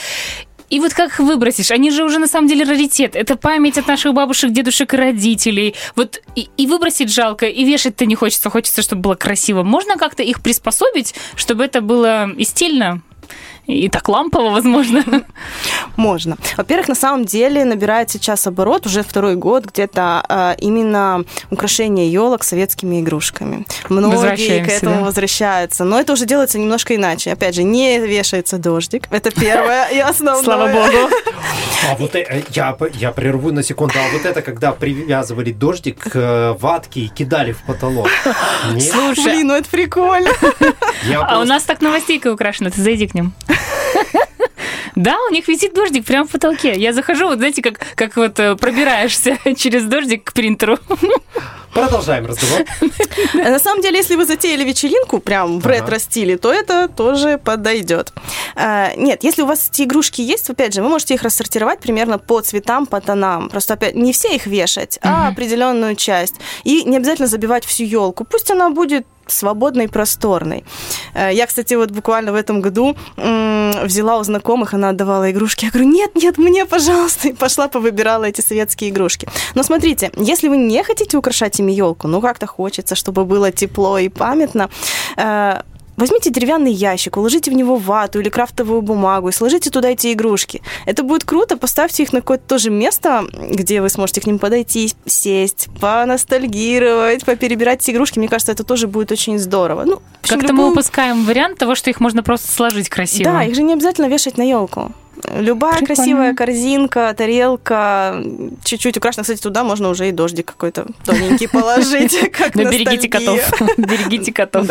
И 0.71 0.81
вот 0.81 0.95
как 0.95 1.11
их 1.11 1.19
выбросишь? 1.21 1.71
Они 1.71 1.91
же 1.91 2.05
уже 2.05 2.19
на 2.19 2.27
самом 2.27 2.49
деле 2.49 2.65
раритет. 2.65 3.15
Это 3.15 3.37
память 3.37 3.79
от 3.79 3.87
наших 3.87 4.15
бабушек, 4.15 4.51
дедушек 4.51 4.95
и 4.95 4.97
родителей. 4.97 5.75
Вот 5.95 6.23
и, 6.35 6.49
и 6.57 6.67
выбросить 6.67 7.13
жалко, 7.13 7.47
и 7.47 7.65
вешать-то 7.65 8.07
не 8.07 8.15
хочется. 8.15 8.51
Хочется, 8.51 8.83
чтобы 8.83 9.03
было 9.03 9.15
красиво. 9.15 9.63
Можно 9.63 9.97
как-то 9.97 10.23
их 10.23 10.43
приспособить, 10.43 11.15
чтобы 11.37 11.65
это 11.65 11.81
было 11.81 12.31
и 12.33 12.45
стильно, 12.45 13.03
и 13.67 13.89
так 13.89 14.09
лампово, 14.09 14.51
возможно. 14.51 15.05
Можно. 15.97 16.37
Во-первых, 16.57 16.89
на 16.89 16.95
самом 16.95 17.25
деле 17.25 17.65
набирает 17.65 18.11
сейчас 18.11 18.47
оборот 18.47 18.87
уже 18.87 19.03
второй 19.03 19.35
год 19.35 19.67
где-то 19.67 20.25
э, 20.29 20.55
именно 20.59 21.25
украшение 21.51 22.11
елок 22.11 22.45
советскими 22.45 23.01
игрушками. 23.01 23.67
Многие 23.89 24.65
к 24.65 24.69
этому 24.69 24.97
да. 24.97 25.05
возвращаются, 25.05 25.85
но 25.85 25.99
это 25.99 26.13
уже 26.13 26.27
делается 26.27 26.59
немножко 26.59 26.95
иначе. 26.95 27.33
Опять 27.33 27.55
же, 27.55 27.65
не 27.65 27.99
вешается 27.99 28.59
дождик. 28.59 29.09
Это 29.11 29.31
первое 29.31 29.89
и 29.89 29.99
основное. 29.99 30.45
Слава 30.45 30.69
богу. 30.69 31.11
А 31.91 31.97
вот 31.97 32.15
э- 32.15 32.45
я, 32.51 32.77
я 32.95 33.11
прерву 33.11 33.53
на 33.53 33.63
секунду. 33.63 33.95
А 33.99 34.13
вот 34.13 34.25
это, 34.25 34.43
когда 34.43 34.73
привязывали 34.73 35.53
дождик 35.53 35.99
к 35.99 36.15
э, 36.15 36.53
ватке 36.61 37.01
и 37.01 37.09
кидали 37.09 37.53
в 37.53 37.63
потолок. 37.63 38.09
Нет? 38.73 38.83
Слушай, 38.85 39.25
Блин, 39.25 39.47
ну 39.49 39.55
это 39.55 39.69
прикольно. 39.69 40.31
а 41.21 41.41
у 41.41 41.45
нас 41.45 41.65
так 41.65 41.81
новостейка 41.81 42.33
украшена, 42.33 42.71
ты 42.71 42.81
зайди 42.81 43.09
к 43.09 43.15
ним. 43.15 43.33
Да, 44.97 45.15
у 45.29 45.33
них 45.33 45.47
висит 45.47 45.75
дождик 45.75 46.07
прямо 46.07 46.27
в 46.27 46.31
потолке. 46.31 46.73
Я 46.75 46.95
захожу, 46.95 47.27
вот 47.27 47.37
знаете, 47.37 47.61
как, 47.61 47.79
как 47.95 48.17
вот 48.17 48.41
э, 48.41 48.57
пробираешься 48.57 49.39
через 49.57 49.85
дождик 49.85 50.25
к 50.25 50.33
принтеру. 50.33 50.79
Продолжаем 51.75 52.25
разговор. 52.25 52.65
На 53.35 53.59
самом 53.59 53.83
деле, 53.83 53.99
если 53.99 54.17
вы 54.17 54.25
затеяли 54.25 54.65
вечеринку 54.65 55.21
прям 55.21 55.61
в 55.61 55.67
ретро-стиле, 55.67 56.39
то 56.39 56.51
это 56.51 56.89
тоже 56.89 57.37
подойдет. 57.37 58.15
А, 58.55 58.95
Нет, 58.97 59.23
если 59.23 59.43
у 59.43 59.47
вас 59.47 59.69
эти 59.71 59.83
игрушки 59.83 60.23
есть, 60.23 60.49
опять 60.49 60.73
же, 60.73 60.83
вы 60.83 60.89
можете 60.89 61.13
их 61.13 61.23
рассортировать 61.23 61.81
примерно 61.81 62.19
по 62.19 62.41
цветам, 62.41 62.87
по 62.87 62.99
тонам. 63.03 63.51
Просто 63.51 63.75
опять 63.75 63.95
не 63.95 64.15
все 64.15 64.35
их 64.35 64.47
вешать, 64.47 64.99
а 65.03 65.29
определенную 65.29 65.97
часть. 65.97 66.37
И 66.65 66.83
не 66.85 66.97
обязательно 66.97 67.29
забивать 67.29 67.67
всю 67.67 67.85
елку. 67.85 68.25
Пусть 68.25 68.51
она 68.51 68.71
будет 68.71 69.07
свободной, 69.27 69.89
просторной. 69.89 70.65
Э, 71.15 71.31
Я, 71.33 71.47
кстати, 71.47 71.75
вот 71.75 71.91
буквально 71.91 72.33
в 72.33 72.35
этом 72.35 72.61
году 72.61 72.97
взяла 73.17 74.19
у 74.19 74.25
знакомых, 74.25 74.75
она 74.75 74.91
отдавала 74.91 75.31
игрушки. 75.31 75.65
Я 75.65 75.71
говорю, 75.71 75.89
нет, 75.89 76.11
нет, 76.15 76.39
мне, 76.39 76.65
пожалуйста. 76.65 77.29
И 77.29 77.33
пошла 77.33 77.69
повыбирала 77.69 78.25
эти 78.25 78.41
советские 78.41 78.91
игрушки. 78.91 79.29
Но 79.55 79.63
смотрите, 79.63 80.11
если 80.17 80.49
вы 80.49 80.57
не 80.57 80.83
хотите 80.83 81.17
украшать 81.17 81.61
ими 81.61 81.73
елку, 81.73 82.09
ну 82.09 82.21
как-то 82.21 82.47
хочется, 82.47 82.95
чтобы 82.95 83.25
было 83.25 83.51
тепло 83.53 83.99
и 83.99 84.09
памятно, 84.09 84.69
э, 85.17 85.61
Возьмите 85.97 86.31
деревянный 86.31 86.73
ящик, 86.73 87.17
уложите 87.17 87.51
в 87.51 87.55
него 87.55 87.77
вату 87.77 88.21
или 88.21 88.29
крафтовую 88.29 88.83
бумагу 88.83 89.29
и 89.29 89.33
сложите 89.33 89.71
туда 89.71 89.89
эти 89.91 90.13
игрушки. 90.13 90.61
Это 90.85 91.03
будет 91.03 91.25
круто, 91.25 91.57
поставьте 91.57 92.03
их 92.03 92.13
на 92.13 92.21
какое-то 92.21 92.45
тоже 92.47 92.71
место, 92.71 93.25
где 93.33 93.81
вы 93.81 93.89
сможете 93.89 94.21
к 94.21 94.27
ним 94.27 94.39
подойти, 94.39 94.93
сесть, 95.07 95.69
поностальгировать, 95.81 97.25
поперебирать 97.25 97.83
эти 97.83 97.93
игрушки. 97.93 98.19
Мне 98.19 98.29
кажется, 98.29 98.53
это 98.53 98.65
тоже 98.65 98.87
будет 98.89 99.11
очень 99.13 99.39
здорово. 99.39 99.85
Ну, 99.85 100.03
Как-то 100.23 100.37
мы 100.37 100.49
любую- 100.49 100.71
упускаем 100.73 101.25
вариант 101.25 101.59
того, 101.59 101.75
что 101.75 101.91
их 101.91 102.01
можно 102.01 102.23
просто 102.23 102.53
сложить 102.53 102.89
красиво. 102.89 103.31
Да, 103.33 103.45
их 103.45 103.55
же 103.55 103.63
не 103.63 103.73
обязательно 103.73 104.07
вешать 104.07 104.37
на 104.39 104.43
елку. 104.43 104.93
Любая 105.35 105.79
Прикольно. 105.79 105.95
красивая 105.95 106.35
корзинка, 106.35 107.15
тарелка, 107.17 108.23
чуть-чуть 108.65 108.97
украшена. 108.97 109.23
Кстати, 109.23 109.41
туда 109.41 109.65
можно 109.65 109.89
уже 109.89 110.09
и 110.09 110.13
дождик 110.13 110.47
какой-то 110.47 110.87
тоненький 111.05 111.47
положить. 111.47 112.31
как 112.33 112.55
Но 112.55 112.65
берегите 112.71 113.09
котов. 113.09 113.41
Берегите 113.77 114.33
котов. 114.33 114.67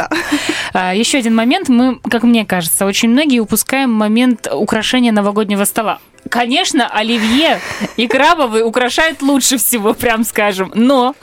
А, 0.73 0.93
Еще 0.93 1.17
один 1.17 1.36
момент. 1.36 1.69
Мы, 1.69 1.99
как 2.10 2.23
мне 2.23 2.45
кажется, 2.45 2.86
очень 2.86 3.10
многие 3.10 3.39
упускаем 3.39 3.91
момент 3.91 4.47
украшения 4.51 5.12
новогоднего 5.12 5.65
стола. 5.65 5.99
Конечно, 6.36 6.89
оливье 6.89 7.62
и 7.95 8.08
крабовый 8.08 8.63
украшают 8.63 9.21
лучше 9.21 9.58
всего, 9.58 9.93
прям 9.93 10.26
скажем. 10.26 10.69
Но 10.76 11.15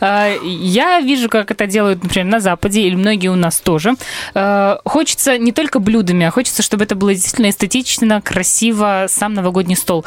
э, 0.00 0.38
я 0.42 1.00
вижу, 1.00 1.28
как 1.28 1.52
это 1.52 1.68
делают, 1.68 2.02
например, 2.02 2.26
на 2.26 2.40
Западе, 2.40 2.80
или 2.80 2.96
многие 2.96 3.28
у 3.28 3.36
нас 3.36 3.60
тоже. 3.60 3.94
Э, 4.34 4.78
хочется 4.84 5.38
не 5.38 5.52
только 5.52 5.78
блюдами, 5.78 6.26
а 6.26 6.32
хочется, 6.32 6.64
чтобы 6.64 6.82
это 6.82 6.96
было 6.96 7.14
действительно 7.14 7.50
эстетично, 7.50 8.20
красиво, 8.20 9.06
сам 9.08 9.34
новогодний 9.34 9.76
стол. 9.76 10.04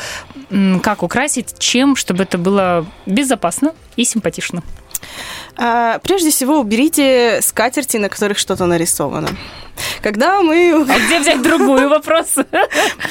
Как 0.82 1.04
украсить, 1.04 1.58
чем, 1.58 1.96
чтобы 1.96 2.24
это 2.24 2.38
было 2.38 2.86
безопасно 3.06 3.72
и 3.96 4.04
симпатично. 4.04 4.62
А, 5.56 6.00
Прежде 6.00 6.32
всего, 6.32 6.60
уберите 6.60 7.40
скатерти, 7.42 7.96
на 7.96 8.10
которых 8.10 8.38
что-то 8.38 8.66
нарисовано. 8.66 9.30
Когда 10.02 10.42
мы... 10.42 10.86
А 10.90 11.00
где 11.00 11.20
взять 11.20 11.42
другую 11.42 11.90
вопрос? 11.90 12.36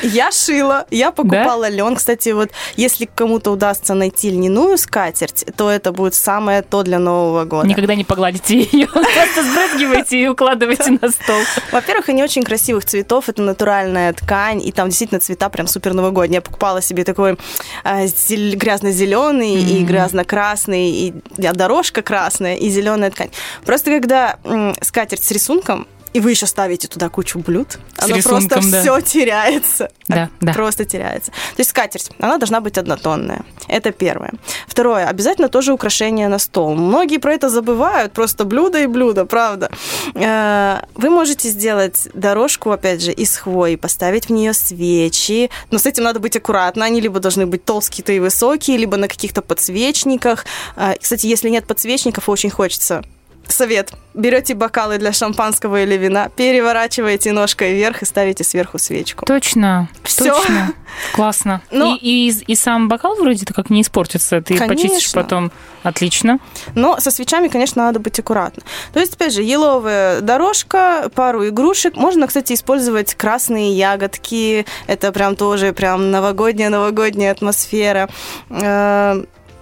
Я 0.03 0.31
шила, 0.31 0.87
я 0.90 1.11
покупала 1.11 1.68
лен. 1.68 1.96
Кстати, 1.96 2.31
вот 2.31 2.51
если 2.77 3.07
кому-то 3.07 3.51
удастся 3.51 3.94
найти 3.94 4.31
льняную 4.31 4.77
скатерть, 4.77 5.46
то 5.57 5.70
это 5.70 5.92
будет 5.92 6.14
самое 6.14 6.62
то 6.62 6.83
для 6.83 6.98
Нового 6.98 7.44
года. 7.44 7.66
Никогда 7.66 7.94
не 7.94 8.05
погладите 8.05 8.61
ее, 8.61 8.87
просто 8.92 9.42
сбрызгивайте 9.42 10.20
и 10.20 10.29
укладывайте 10.29 10.98
на 11.01 11.11
стол. 11.11 11.40
Во-первых, 11.70 12.09
они 12.11 12.22
очень 12.22 12.42
красивых 12.42 12.85
цветов, 12.85 13.29
это 13.29 13.42
натуральная 13.42 14.12
ткань, 14.12 14.62
и 14.62 14.70
там 14.72 14.88
действительно 14.88 15.20
цвета 15.20 15.48
прям 15.48 15.66
супер 15.66 15.94
новогодние. 15.94 16.37
Я 16.37 16.42
покупала 16.42 16.83
себе 16.83 17.05
такой 17.05 17.38
э, 17.85 18.07
зель- 18.07 18.55
грязно-зеленый 18.57 19.55
и 19.55 19.85
грязно-красный, 19.85 20.90
и 20.90 21.14
а, 21.38 21.53
дорожка 21.53 22.03
красная, 22.03 22.57
и 22.57 22.68
зеленая 22.68 23.11
ткань. 23.11 23.31
Просто 23.64 23.90
когда 23.90 24.37
скатерть 24.83 25.25
с 25.25 25.31
рисунком, 25.31 25.87
и 26.12 26.20
вы 26.20 26.31
еще 26.31 26.46
ставите 26.46 26.88
туда 26.88 27.09
кучу 27.09 27.38
блюд, 27.38 27.79
С 27.98 28.05
оно 28.05 28.16
рисунком, 28.16 28.48
просто 28.48 28.70
да. 28.70 28.81
все 28.83 29.01
теряется. 29.01 29.90
Да, 30.09 30.29
да. 30.40 30.53
Просто 30.53 30.85
теряется. 30.85 31.31
То 31.31 31.61
есть 31.61 31.70
скатерть, 31.70 32.11
она 32.18 32.38
должна 32.38 32.61
быть 32.61 32.77
однотонная. 32.79 33.42
Это 33.68 33.92
первое. 33.92 34.33
Второе, 34.66 35.07
обязательно 35.07 35.48
тоже 35.48 35.72
украшение 35.72 36.29
на 36.29 36.38
стол. 36.38 36.75
Многие 36.75 37.18
про 37.18 37.35
это 37.35 37.48
забывают, 37.48 38.12
просто 38.12 38.44
блюдо 38.44 38.83
и 38.83 38.87
блюдо, 38.87 39.25
правда. 39.25 39.70
Э, 40.14 40.81
Вы 40.94 41.11
можете 41.11 41.48
сделать 41.48 42.09
дорожку, 42.14 42.70
опять 42.70 43.03
же, 43.03 43.12
из 43.12 43.37
хвои, 43.37 43.77
поставить 43.77 44.27
в 44.27 44.31
нее 44.31 44.53
свечи, 44.53 45.51
но 45.70 45.79
с 45.79 45.87
этим 45.87 46.05
надо 46.05 46.20
быть 46.20 46.37
аккуратно. 46.37 46.85
Они 46.85 47.01
либо 47.01 47.20
должны 47.20 47.46
быть 47.46 47.64
толстые 47.64 48.16
и 48.16 48.20
высокие, 48.20 48.77
либо 48.77 48.96
на 48.96 49.09
каких-то 49.09 49.42
подсвечниках. 49.42 50.44
Э, 50.77 50.94
Кстати, 51.01 51.27
если 51.27 51.48
нет 51.48 51.66
подсвечников, 51.66 52.29
очень 52.29 52.51
хочется 52.51 53.03
Совет. 53.48 53.92
Берете 54.14 54.55
бокалы 54.55 54.98
для 54.98 55.12
шампанского 55.12 55.83
или 55.83 55.96
вина, 55.96 56.28
переворачиваете 56.28 57.33
ножкой 57.33 57.72
вверх 57.74 58.02
и 58.02 58.05
ставите 58.05 58.44
сверху 58.44 58.78
свечку. 58.78 59.24
Точно, 59.26 59.88
точно. 60.02 60.72
Классно. 61.14 61.62
Но- 61.70 61.96
И, 62.00 62.28
и, 62.31 62.52
и 62.52 62.55
сам 62.55 62.88
бокал 62.88 63.16
вроде-то 63.16 63.55
как 63.55 63.70
не 63.70 63.81
испортится. 63.83 64.42
Ты 64.42 64.59
почистишь 64.59 64.90
Конечно. 65.12 65.22
потом. 65.22 65.52
Отлично. 65.83 66.38
Но 66.74 67.00
со 67.00 67.11
свечами, 67.11 67.48
конечно, 67.48 67.85
надо 67.85 68.00
быть 68.00 68.18
аккуратно. 68.18 68.62
То 68.92 69.00
есть, 69.00 69.14
опять 69.14 69.33
же, 69.33 69.42
еловая 69.42 70.20
дорожка, 70.20 71.11
пару 71.14 71.48
игрушек. 71.48 71.96
Можно, 71.96 72.26
кстати, 72.26 72.52
использовать 72.52 73.14
красные 73.14 73.72
ягодки. 73.72 74.66
Это 74.87 75.11
прям 75.12 75.37
тоже 75.37 75.72
прям 75.72 76.11
новогодняя-новогодняя 76.11 77.33
атмосфера. 77.33 78.09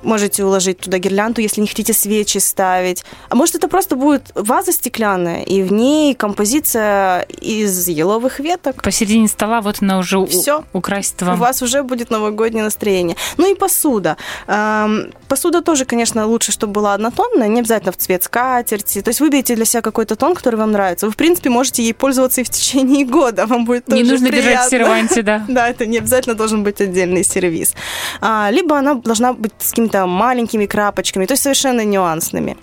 Можете 0.02 0.44
уложить 0.44 0.78
туда 0.78 0.98
гирлянду, 0.98 1.40
если 1.40 1.60
не 1.60 1.66
хотите 1.66 1.92
свечи 1.92 2.38
ставить. 2.38 3.04
А 3.28 3.34
может, 3.34 3.54
это 3.54 3.68
просто 3.68 3.96
будет 3.96 4.30
ваза 4.34 4.72
стеклянная, 4.72 5.42
и 5.42 5.62
в 5.62 5.72
ней 5.72 6.14
композиция 6.14 7.22
из 7.40 7.88
еловых 7.88 8.40
веток. 8.40 8.82
Посередине 8.82 9.28
стола 9.28 9.60
вот 9.60 9.76
она 9.80 9.98
уже 9.98 10.18
у- 10.18 10.26
Всё. 10.26 10.64
украсит 10.72 11.22
У 11.22 11.26
вам. 11.26 11.38
вас 11.38 11.62
уже 11.62 11.82
будет 11.82 12.10
новогоднее 12.10 12.64
настроение. 12.64 13.16
Ну 13.36 13.50
и 13.50 13.54
посуда. 13.54 14.16
Эм, 14.46 15.12
Посуда 15.28 15.62
тоже, 15.62 15.84
конечно, 15.84 16.26
лучше, 16.26 16.50
чтобы 16.50 16.72
была 16.72 16.92
однотонная, 16.94 17.46
не 17.46 17.60
обязательно 17.60 17.92
в 17.92 17.96
цвет 17.96 18.24
скатерти. 18.24 19.00
То 19.00 19.10
есть 19.10 19.20
выберите 19.20 19.54
для 19.54 19.64
себя 19.64 19.80
какой-то 19.80 20.16
тон, 20.16 20.34
который 20.34 20.56
вам 20.56 20.72
нравится. 20.72 21.06
Вы, 21.06 21.12
в 21.12 21.16
принципе, 21.16 21.50
можете 21.50 21.84
ей 21.84 21.94
пользоваться 21.94 22.40
и 22.40 22.44
в 22.44 22.50
течение 22.50 23.04
года. 23.06 23.46
Вам 23.46 23.64
будет 23.64 23.86
Не 23.86 24.00
тоже 24.00 24.12
нужно 24.12 24.26
держать 24.30 24.42
в 24.66 24.68
приятно. 24.70 24.70
серванте, 24.70 25.22
да. 25.22 25.44
Да, 25.48 25.68
это 25.68 25.86
не 25.86 25.98
обязательно 25.98 26.34
должен 26.34 26.64
быть 26.64 26.80
отдельный 26.80 27.22
сервис. 27.22 27.74
А, 28.20 28.48
либо 28.50 28.76
она 28.76 28.94
должна 28.94 29.32
быть 29.34 29.52
с 29.60 29.72
какими-то 29.90 30.07
маленькими 30.07 30.66
крапочками, 30.66 31.26
то 31.26 31.33
есть 31.33 31.42
совершенно 31.42 31.85
нюансными. 31.85 32.57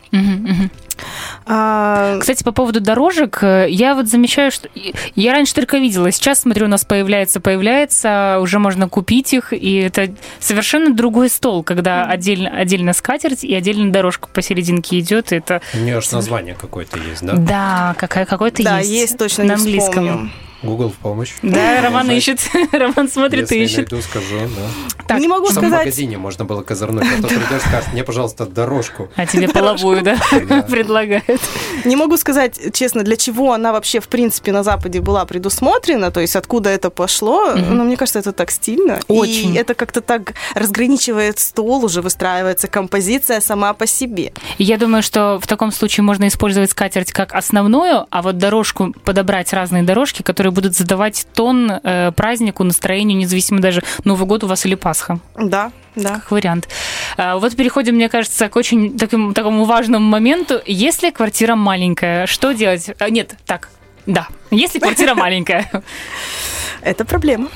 А, 1.45 2.17
Кстати, 2.19 2.43
по 2.43 2.51
поводу 2.51 2.81
дорожек, 2.81 3.43
э, 3.43 3.67
я 3.69 3.93
вот 3.93 4.07
замечаю, 4.07 4.51
что 4.51 4.67
я 5.15 5.31
раньше 5.31 5.53
только 5.53 5.77
видела, 5.77 6.11
сейчас 6.11 6.39
смотрю, 6.39 6.65
у 6.65 6.69
нас 6.69 6.85
появляется, 6.85 7.39
появляется, 7.39 8.39
уже 8.41 8.57
можно 8.57 8.89
купить 8.89 9.31
их, 9.31 9.53
и 9.53 9.75
это 9.75 10.09
совершенно 10.39 10.95
другой 10.95 11.29
стол, 11.29 11.61
когда 11.63 12.05
отдельно, 12.05 12.49
отдельно 12.49 12.93
скатерть 12.93 13.43
и 13.43 13.53
отдельно 13.53 13.91
дорожка 13.91 14.27
посерединке 14.27 14.97
идет, 14.99 15.31
и 15.31 15.35
это 15.35 15.61
У 15.75 15.77
нее 15.77 15.97
аж 15.97 16.11
название 16.11 16.55
какое-то 16.55 16.97
есть, 16.97 17.23
да? 17.23 17.33
да, 17.35 17.95
какая 17.99 18.25
какой-то 18.25 18.63
да, 18.63 18.79
есть. 18.79 18.89
есть, 18.89 19.17
точно 19.19 19.43
на 19.43 19.53
английском. 19.53 20.03
вспомню. 20.03 20.31
Google 20.63 20.89
в 20.89 20.95
помощь. 20.95 21.33
Да, 21.41 21.81
Роман 21.81 22.09
ищет, 22.11 22.39
Роман 22.71 23.09
смотрит 23.09 23.41
Если 23.41 23.55
и 23.57 23.63
ищет. 23.63 23.91
найду, 23.91 24.01
скажу, 24.01 24.35
да. 24.39 25.03
Так, 25.07 25.19
не 25.19 25.27
могу 25.27 25.45
Чтобы 25.45 25.67
в 25.67 25.69
сказать, 25.69 25.85
магазине 25.85 26.17
можно 26.17 26.45
было 26.45 26.61
козырнуть, 26.63 27.05
а 27.05 27.21
то 27.21 27.27
придешь, 27.27 27.61
скажешь, 27.61 27.91
мне, 27.93 28.03
пожалуйста, 28.03 28.45
дорожку. 28.45 29.09
А 29.15 29.25
тебе 29.25 29.47
половую, 29.47 30.01
да, 30.01 30.17
предлагают. 30.69 31.41
Не 31.85 31.95
могу 31.95 32.17
сказать, 32.17 32.73
честно, 32.73 33.03
для 33.03 33.15
чего 33.15 33.53
она 33.53 33.71
вообще, 33.71 33.99
в 33.99 34.07
принципе, 34.07 34.51
на 34.51 34.63
Западе 34.63 34.99
была 34.99 35.25
предусмотрена, 35.25 36.11
то 36.11 36.19
есть 36.19 36.35
откуда 36.35 36.69
это 36.69 36.89
пошло, 36.89 37.53
но 37.55 37.83
мне 37.83 37.95
кажется, 37.95 38.19
это 38.19 38.33
так 38.33 38.51
стильно. 38.51 38.99
Очень. 39.07 39.55
И 39.55 39.57
это 39.57 39.73
как-то 39.75 40.01
так 40.01 40.33
разграничивает 40.55 41.39
стол, 41.39 41.85
уже 41.85 42.01
выстраивается 42.01 42.67
композиция 42.67 43.39
сама 43.41 43.73
по 43.73 43.87
себе. 43.87 44.33
Я 44.57 44.77
думаю, 44.77 45.03
что 45.03 45.39
в 45.41 45.47
таком 45.47 45.71
случае 45.71 46.03
можно 46.03 46.27
использовать 46.27 46.71
скатерть 46.71 47.11
как 47.11 47.33
основную, 47.33 48.05
а 48.09 48.21
вот 48.21 48.37
дорожку 48.37 48.93
подобрать 49.05 49.53
разные 49.53 49.83
дорожки, 49.83 50.21
которые 50.21 50.51
будут 50.57 50.75
задавать 50.75 51.27
тон 51.35 51.69
э, 51.71 52.11
празднику, 52.15 52.63
настроению, 52.63 53.15
независимо 53.19 53.59
даже 53.59 53.83
Новый 54.05 54.25
год 54.27 54.43
у 54.43 54.47
вас 54.47 54.65
или 54.65 54.73
Пасха, 54.73 55.19
Да, 55.35 55.71
да. 55.95 56.15
как 56.15 56.31
вариант. 56.31 56.67
А, 57.15 57.37
Вот 57.37 57.55
переходим, 57.55 57.93
мне 57.93 58.09
кажется, 58.09 58.49
к 58.49 58.55
очень 58.55 58.97
таким, 58.97 59.35
такому 59.35 59.65
важному 59.65 60.03
моменту. 60.07 60.59
Если 60.65 61.11
квартира 61.11 61.55
маленькая, 61.55 62.25
что 62.25 62.53
делать? 62.53 62.89
А, 62.97 63.09
Нет, 63.11 63.35
так, 63.45 63.69
да, 64.07 64.27
Если 64.51 64.79
квартира 64.79 65.13
маленькая. 65.15 65.69
Это 66.81 67.05
проблема. 67.05 67.49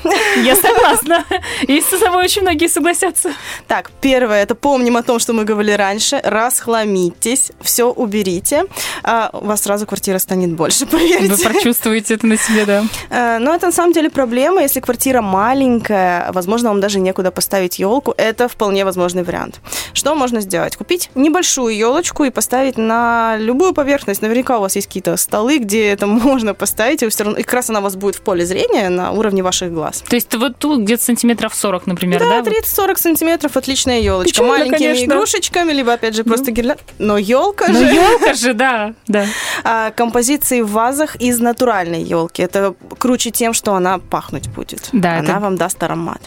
Я 0.44 0.56
согласна. 0.56 1.24
И 1.62 1.80
с 1.80 1.86
собой 1.98 2.24
очень 2.24 2.42
многие 2.42 2.68
согласятся. 2.68 3.32
Так, 3.66 3.90
первое, 4.00 4.42
это 4.42 4.54
помним 4.54 4.96
о 4.96 5.02
том, 5.02 5.18
что 5.18 5.32
мы 5.32 5.44
говорили 5.44 5.72
раньше. 5.72 6.20
Расхламитесь, 6.22 7.52
все 7.60 7.84
уберите. 7.90 8.64
А 9.02 9.30
у 9.32 9.46
вас 9.46 9.62
сразу 9.62 9.86
квартира 9.86 10.18
станет 10.18 10.52
больше, 10.52 10.84
поверьте. 10.90 11.28
Вы 11.28 11.38
прочувствуете 11.38 12.14
это 12.14 12.26
на 12.26 12.36
себе, 12.36 12.66
да. 12.66 12.84
А, 13.10 13.38
Но 13.38 13.54
это 13.54 13.66
на 13.66 13.72
самом 13.72 13.92
деле 13.92 14.10
проблема. 14.10 14.60
Если 14.60 14.80
квартира 14.80 15.22
маленькая, 15.22 16.30
возможно, 16.32 16.68
вам 16.68 16.80
даже 16.80 17.00
некуда 17.00 17.30
поставить 17.30 17.78
елку. 17.78 18.12
Это 18.16 18.48
вполне 18.48 18.84
возможный 18.84 19.22
вариант. 19.22 19.60
Что 19.94 20.14
можно 20.14 20.40
сделать? 20.40 20.76
Купить 20.76 21.10
небольшую 21.14 21.74
елочку 21.74 22.24
и 22.24 22.30
поставить 22.30 22.76
на 22.76 23.36
любую 23.38 23.72
поверхность. 23.72 24.20
Наверняка 24.20 24.58
у 24.58 24.60
вас 24.60 24.76
есть 24.76 24.88
какие-то 24.88 25.16
столы, 25.16 25.58
где 25.58 25.86
это 25.88 26.06
можно 26.06 26.52
поставить, 26.52 26.81
и, 26.90 27.08
все 27.08 27.24
равно, 27.24 27.38
и 27.38 27.42
как 27.42 27.54
раз 27.54 27.70
она 27.70 27.80
у 27.80 27.82
вас 27.82 27.96
будет 27.96 28.16
в 28.16 28.20
поле 28.22 28.44
зрения 28.44 28.88
на 28.88 29.12
уровне 29.12 29.42
ваших 29.42 29.72
глаз. 29.72 30.02
То 30.08 30.16
есть 30.16 30.34
вот 30.34 30.56
тут 30.58 30.80
где-то 30.82 31.02
сантиметров 31.02 31.54
40, 31.54 31.86
например, 31.86 32.20
да? 32.20 32.42
Да, 32.42 32.50
30-40 32.50 32.96
сантиметров, 32.96 33.56
отличная 33.56 34.00
елочка. 34.00 34.42
Маленькими 34.42 34.76
конечно. 34.78 35.04
игрушечками, 35.04 35.72
либо, 35.72 35.92
опять 35.92 36.14
же, 36.14 36.24
просто 36.24 36.50
гирлянд. 36.50 36.80
Но 36.98 37.18
елка 37.18 37.66
Ну, 37.68 37.74
же... 37.78 37.84
елка 37.84 38.34
же, 38.34 38.54
да, 38.54 38.94
да. 39.06 39.26
А, 39.64 39.90
композиции 39.92 40.60
в 40.60 40.70
вазах 40.70 41.16
из 41.16 41.38
натуральной 41.38 42.02
елки. 42.02 42.42
Это 42.42 42.74
круче 42.98 43.30
тем, 43.30 43.52
что 43.54 43.74
она 43.74 43.98
пахнуть 43.98 44.48
будет. 44.48 44.88
Да, 44.92 45.18
она 45.18 45.30
это- 45.32 45.40
вам 45.40 45.56
даст 45.56 45.82
аромат. 45.82 46.20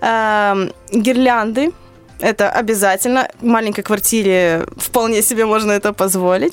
Эм, 0.00 0.72
гирлянды. 0.92 1.72
Это 2.20 2.50
обязательно. 2.50 3.28
В 3.40 3.44
маленькой 3.46 3.82
квартире 3.82 4.66
вполне 4.76 5.22
себе 5.22 5.46
можно 5.46 5.72
это 5.72 5.92
позволить. 5.94 6.52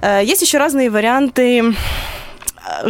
Э, 0.00 0.20
Есть 0.24 0.40
еще 0.42 0.56
разные 0.58 0.88
варианты 0.90 1.74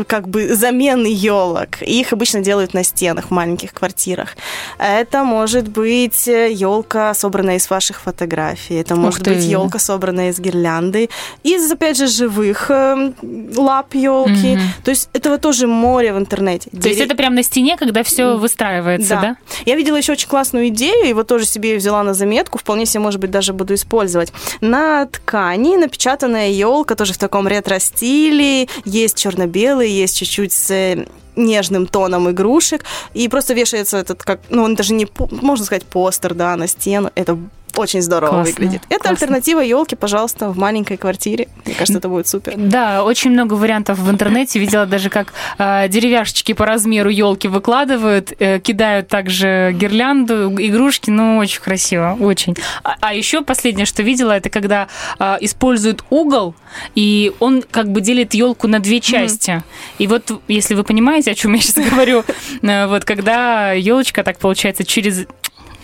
как 0.07 0.29
бы 0.29 0.55
замены 0.55 1.07
елок. 1.07 1.83
Их 1.83 2.13
обычно 2.13 2.41
делают 2.41 2.75
на 2.75 2.85
стенах 2.85 3.27
в 3.27 3.31
маленьких 3.31 3.73
квартирах. 3.73 4.37
Это 4.79 5.25
может 5.25 5.69
быть 5.69 6.27
елка, 6.27 7.15
собранная 7.15 7.57
из 7.57 7.69
ваших 7.71 8.01
фотографий. 8.01 8.75
Это 8.75 8.97
может 8.97 9.25
ты. 9.25 9.35
быть 9.35 9.45
елка, 9.45 9.79
собранная 9.79 10.31
из 10.31 10.39
гирлянды. 10.39 11.09
Из, 11.43 11.71
опять 11.71 11.97
же, 11.97 12.07
живых 12.07 12.71
э, 12.71 13.13
лап 13.57 13.95
елки. 13.95 14.57
Мгм. 14.57 14.63
То 14.85 14.91
есть 14.91 15.09
этого 15.13 15.39
тоже 15.39 15.67
море 15.67 16.13
в 16.13 16.19
интернете. 16.19 16.71
То 16.71 16.89
есть 16.89 17.01
это 17.01 17.15
прям 17.15 17.35
на 17.35 17.43
стене, 17.43 17.77
когда 17.77 18.03
все 18.03 18.37
выстраивается, 18.37 19.19
да? 19.21 19.37
Я 19.67 19.77
видела 19.77 19.97
еще 19.97 20.13
очень 20.13 20.29
классную 20.29 20.69
идею, 20.69 21.09
и 21.09 21.13
вот 21.13 21.27
тоже 21.27 21.47
себе 21.47 21.77
взяла 21.77 22.03
на 22.03 22.15
заметку, 22.15 22.59
вполне 22.59 22.87
себе, 22.87 23.01
может 23.01 23.21
быть, 23.21 23.31
даже 23.31 23.53
буду 23.53 23.75
использовать. 23.75 24.33
На 24.61 25.07
ткани 25.07 25.77
напечатанная 25.77 26.51
елка, 26.51 26.95
тоже 26.95 27.13
в 27.13 27.19
таком 27.19 27.49
ретро-стиле, 27.49 28.69
есть 28.85 29.17
черно-белый, 29.19 29.62
есть 29.71 30.17
чуть-чуть 30.17 30.53
с 30.53 30.71
э, 30.71 31.07
нежным 31.37 31.87
тоном 31.87 32.31
игрушек, 32.31 32.85
и 33.15 33.29
просто 33.29 33.55
вешается 33.55 33.99
этот, 33.99 34.23
как, 34.23 34.41
ну, 34.51 34.63
он 34.65 34.75
даже 34.75 34.93
не, 34.95 35.09
можно 35.31 35.65
сказать, 35.65 35.85
постер, 35.85 36.35
да, 36.35 36.57
на 36.57 36.67
стену. 36.67 37.11
Это 37.15 37.39
очень 37.77 38.03
здорово 38.03 38.31
Классно, 38.31 38.55
выглядит. 38.55 38.83
Это 38.89 38.99
классно. 38.99 39.11
альтернатива 39.11 39.61
елки, 39.61 39.97
пожалуйста, 39.97 40.51
в 40.51 40.59
маленькой 40.59 40.97
квартире. 40.97 41.49
Мне 41.65 41.75
кажется, 41.75 41.99
это 41.99 42.09
будет 42.09 42.27
супер. 42.27 42.55
Да, 42.57 43.05
очень 43.05 43.31
много 43.31 43.55
вариантов 43.55 43.99
в 43.99 44.11
интернете. 44.11 44.59
Видела 44.59 44.87
даже, 44.87 45.11
как 45.11 45.33
э, 45.59 45.89
деревяшечки 45.89 46.53
по 46.53 46.67
размеру 46.67 47.11
елки 47.11 47.49
выкладывают, 47.49 48.33
э, 48.39 48.59
кидают 48.61 49.09
также 49.09 49.75
гирлянду, 49.75 50.53
игрушки. 50.59 51.11
Ну, 51.11 51.39
очень 51.39 51.61
красиво, 51.61 52.17
очень. 52.21 52.57
А, 52.83 52.97
а 53.01 53.15
еще 53.15 53.43
последнее, 53.43 53.87
что 53.87 54.03
видела, 54.03 54.33
это 54.33 54.51
когда 54.51 54.89
э, 55.19 55.37
используют 55.41 56.05
угол, 56.11 56.55
и 56.95 57.33
он 57.41 57.63
как 57.63 57.91
бы 57.91 58.01
делит 58.01 58.35
елку 58.35 58.69
на 58.69 58.81
две 58.81 59.01
части. 59.01 59.63
И 59.99 60.07
вот, 60.07 60.41
если 60.49 60.75
вы 60.75 60.85
понимаете, 60.85 61.33
о 61.33 61.35
чем 61.35 61.55
я 61.55 61.61
сейчас 61.61 61.85
говорю, 61.89 62.25
э, 62.63 62.87
вот 62.87 63.05
когда 63.05 63.73
елочка 63.73 64.23
так 64.23 64.39
получается 64.39 64.85
через... 64.85 65.27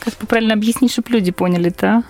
Как 0.00 0.14
бы 0.18 0.26
правильно 0.26 0.54
объяснить, 0.54 0.92
чтобы 0.92 1.10
люди 1.10 1.30
поняли-то, 1.32 1.86
а? 1.86 2.02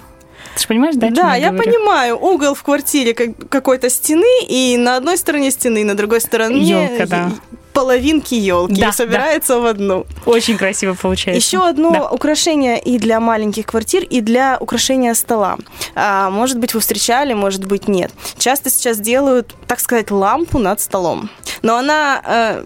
Ты 0.54 0.62
же 0.62 0.68
понимаешь, 0.68 0.94
да? 0.96 1.10
Да, 1.10 1.34
я 1.34 1.50
говорю? 1.50 1.70
понимаю. 1.70 2.16
Угол 2.18 2.54
в 2.54 2.62
квартире 2.62 3.14
как- 3.14 3.48
какой-то 3.48 3.90
стены, 3.90 4.44
и 4.48 4.76
на 4.76 4.96
одной 4.96 5.16
стороне 5.18 5.50
стены, 5.50 5.84
на 5.84 5.94
другой 5.96 6.20
стороне 6.20 6.60
Ёлка, 6.62 7.06
да. 7.06 7.30
половинки 7.72 8.34
елки 8.34 8.80
Да, 8.80 8.92
собираются 8.92 9.58
в 9.60 9.66
одну. 9.66 10.06
Очень 10.26 10.56
красиво 10.56 10.94
получается. 10.94 11.38
Еще 11.44 11.64
одно 11.64 11.90
Да. 11.92 12.08
украшение 12.10 12.80
и 12.80 12.98
для 12.98 13.20
маленьких 13.20 13.66
квартир, 13.66 14.04
и 14.04 14.20
для 14.20 14.56
украшения 14.60 15.14
стола. 15.14 15.56
А, 15.94 16.30
может 16.30 16.58
быть, 16.58 16.74
вы 16.74 16.80
встречали, 16.80 17.34
может 17.34 17.64
быть, 17.64 17.86
нет. 17.88 18.10
Часто 18.38 18.70
сейчас 18.70 18.98
делают, 18.98 19.54
так 19.66 19.80
сказать, 19.80 20.10
лампу 20.10 20.58
над 20.58 20.80
столом. 20.80 21.30
Но 21.62 21.76
она... 21.76 22.62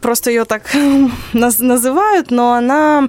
Просто 0.00 0.30
ее 0.30 0.44
так 0.44 0.74
наз- 1.32 1.62
называют, 1.62 2.30
но 2.30 2.52
она, 2.54 3.08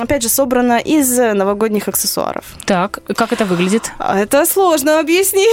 опять 0.00 0.22
же, 0.22 0.28
собрана 0.28 0.78
из 0.78 1.18
новогодних 1.18 1.88
аксессуаров. 1.88 2.44
Так, 2.64 3.00
как 3.16 3.32
это 3.32 3.44
выглядит? 3.44 3.92
А 3.98 4.18
Это 4.18 4.44
сложно 4.46 5.00
объяснить. 5.00 5.46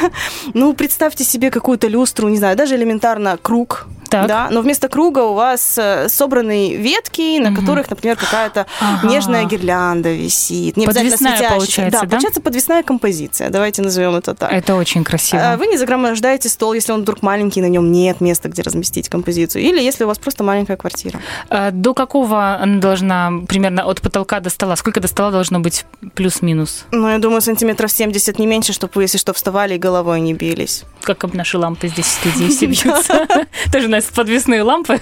Ну, 0.54 0.72
представьте 0.74 1.24
себе 1.24 1.50
какую-то 1.50 1.88
люстру, 1.88 2.28
не 2.28 2.38
знаю, 2.38 2.56
даже 2.56 2.74
элементарно 2.76 3.36
круг. 3.36 3.86
Так. 4.10 4.26
Да, 4.26 4.48
но 4.50 4.60
вместо 4.62 4.88
круга 4.88 5.20
у 5.20 5.34
вас 5.34 5.76
э, 5.78 6.08
собраны 6.08 6.76
ветки, 6.76 7.38
на 7.38 7.50
Мгм. 7.50 7.60
которых, 7.60 7.90
например, 7.90 8.16
какая-то 8.16 8.66
Ага. 8.80 9.06
нежная 9.08 9.44
гирлянда 9.44 10.12
висит. 10.12 10.76
Не 10.76 10.86
Подвесная 10.86 11.48
получается, 11.50 12.00
да, 12.00 12.06
да? 12.06 12.10
получается 12.10 12.40
подвесная 12.40 12.82
композиция. 12.82 13.50
Давайте 13.50 13.82
назовем 13.82 14.14
это 14.16 14.34
так. 14.34 14.52
Это 14.52 14.76
очень 14.76 15.04
красиво. 15.04 15.42
А 15.52 15.56
Вы 15.56 15.66
не 15.66 15.76
загромождаете 15.76 16.48
стол, 16.48 16.72
если 16.72 16.92
он 16.92 17.02
вдруг 17.02 17.22
маленький, 17.22 17.60
на 17.60 17.66
нем 17.68 17.92
нет 17.92 18.20
места, 18.20 18.48
где 18.48 18.62
разместить 18.62 19.08
композицию. 19.08 19.62
Или 19.62 19.80
если 19.82 20.04
у 20.04 20.06
вас 20.06 20.18
просто 20.18 20.42
маленькая 20.44 20.76
квартира. 20.76 21.20
А 21.50 21.70
До 21.70 21.94
какого 21.94 22.56
она 22.60 22.80
должна, 22.80 23.32
примерно 23.48 23.84
от 23.84 24.00
потолка 24.00 24.40
до 24.40 24.50
стола? 24.50 24.76
Сколько 24.76 25.00
до 25.00 25.08
стола 25.08 25.30
должно 25.30 25.60
быть 25.60 25.84
плюс-минус? 26.14 26.84
Ну, 26.92 27.08
я 27.08 27.18
думаю, 27.18 27.40
сантиметров 27.40 27.90
70, 27.90 28.38
не 28.38 28.46
меньше, 28.46 28.72
чтобы 28.72 28.92
вы, 28.94 29.02
если 29.04 29.18
что, 29.18 29.32
вставали 29.32 29.74
и 29.74 29.78
головой 29.78 30.20
не 30.20 30.34
бились. 30.34 30.84
Как 31.08 31.24
об 31.24 31.34
наши 31.34 31.56
лампы 31.56 31.88
здесь 31.88 32.04
в 32.04 32.10
студии 32.10 32.48
все 32.54 32.66
бьются. 32.66 33.26
Тоже 33.72 33.86
у 33.86 33.90
нас 33.90 34.04
подвесные 34.04 34.62
лампы. 34.62 35.00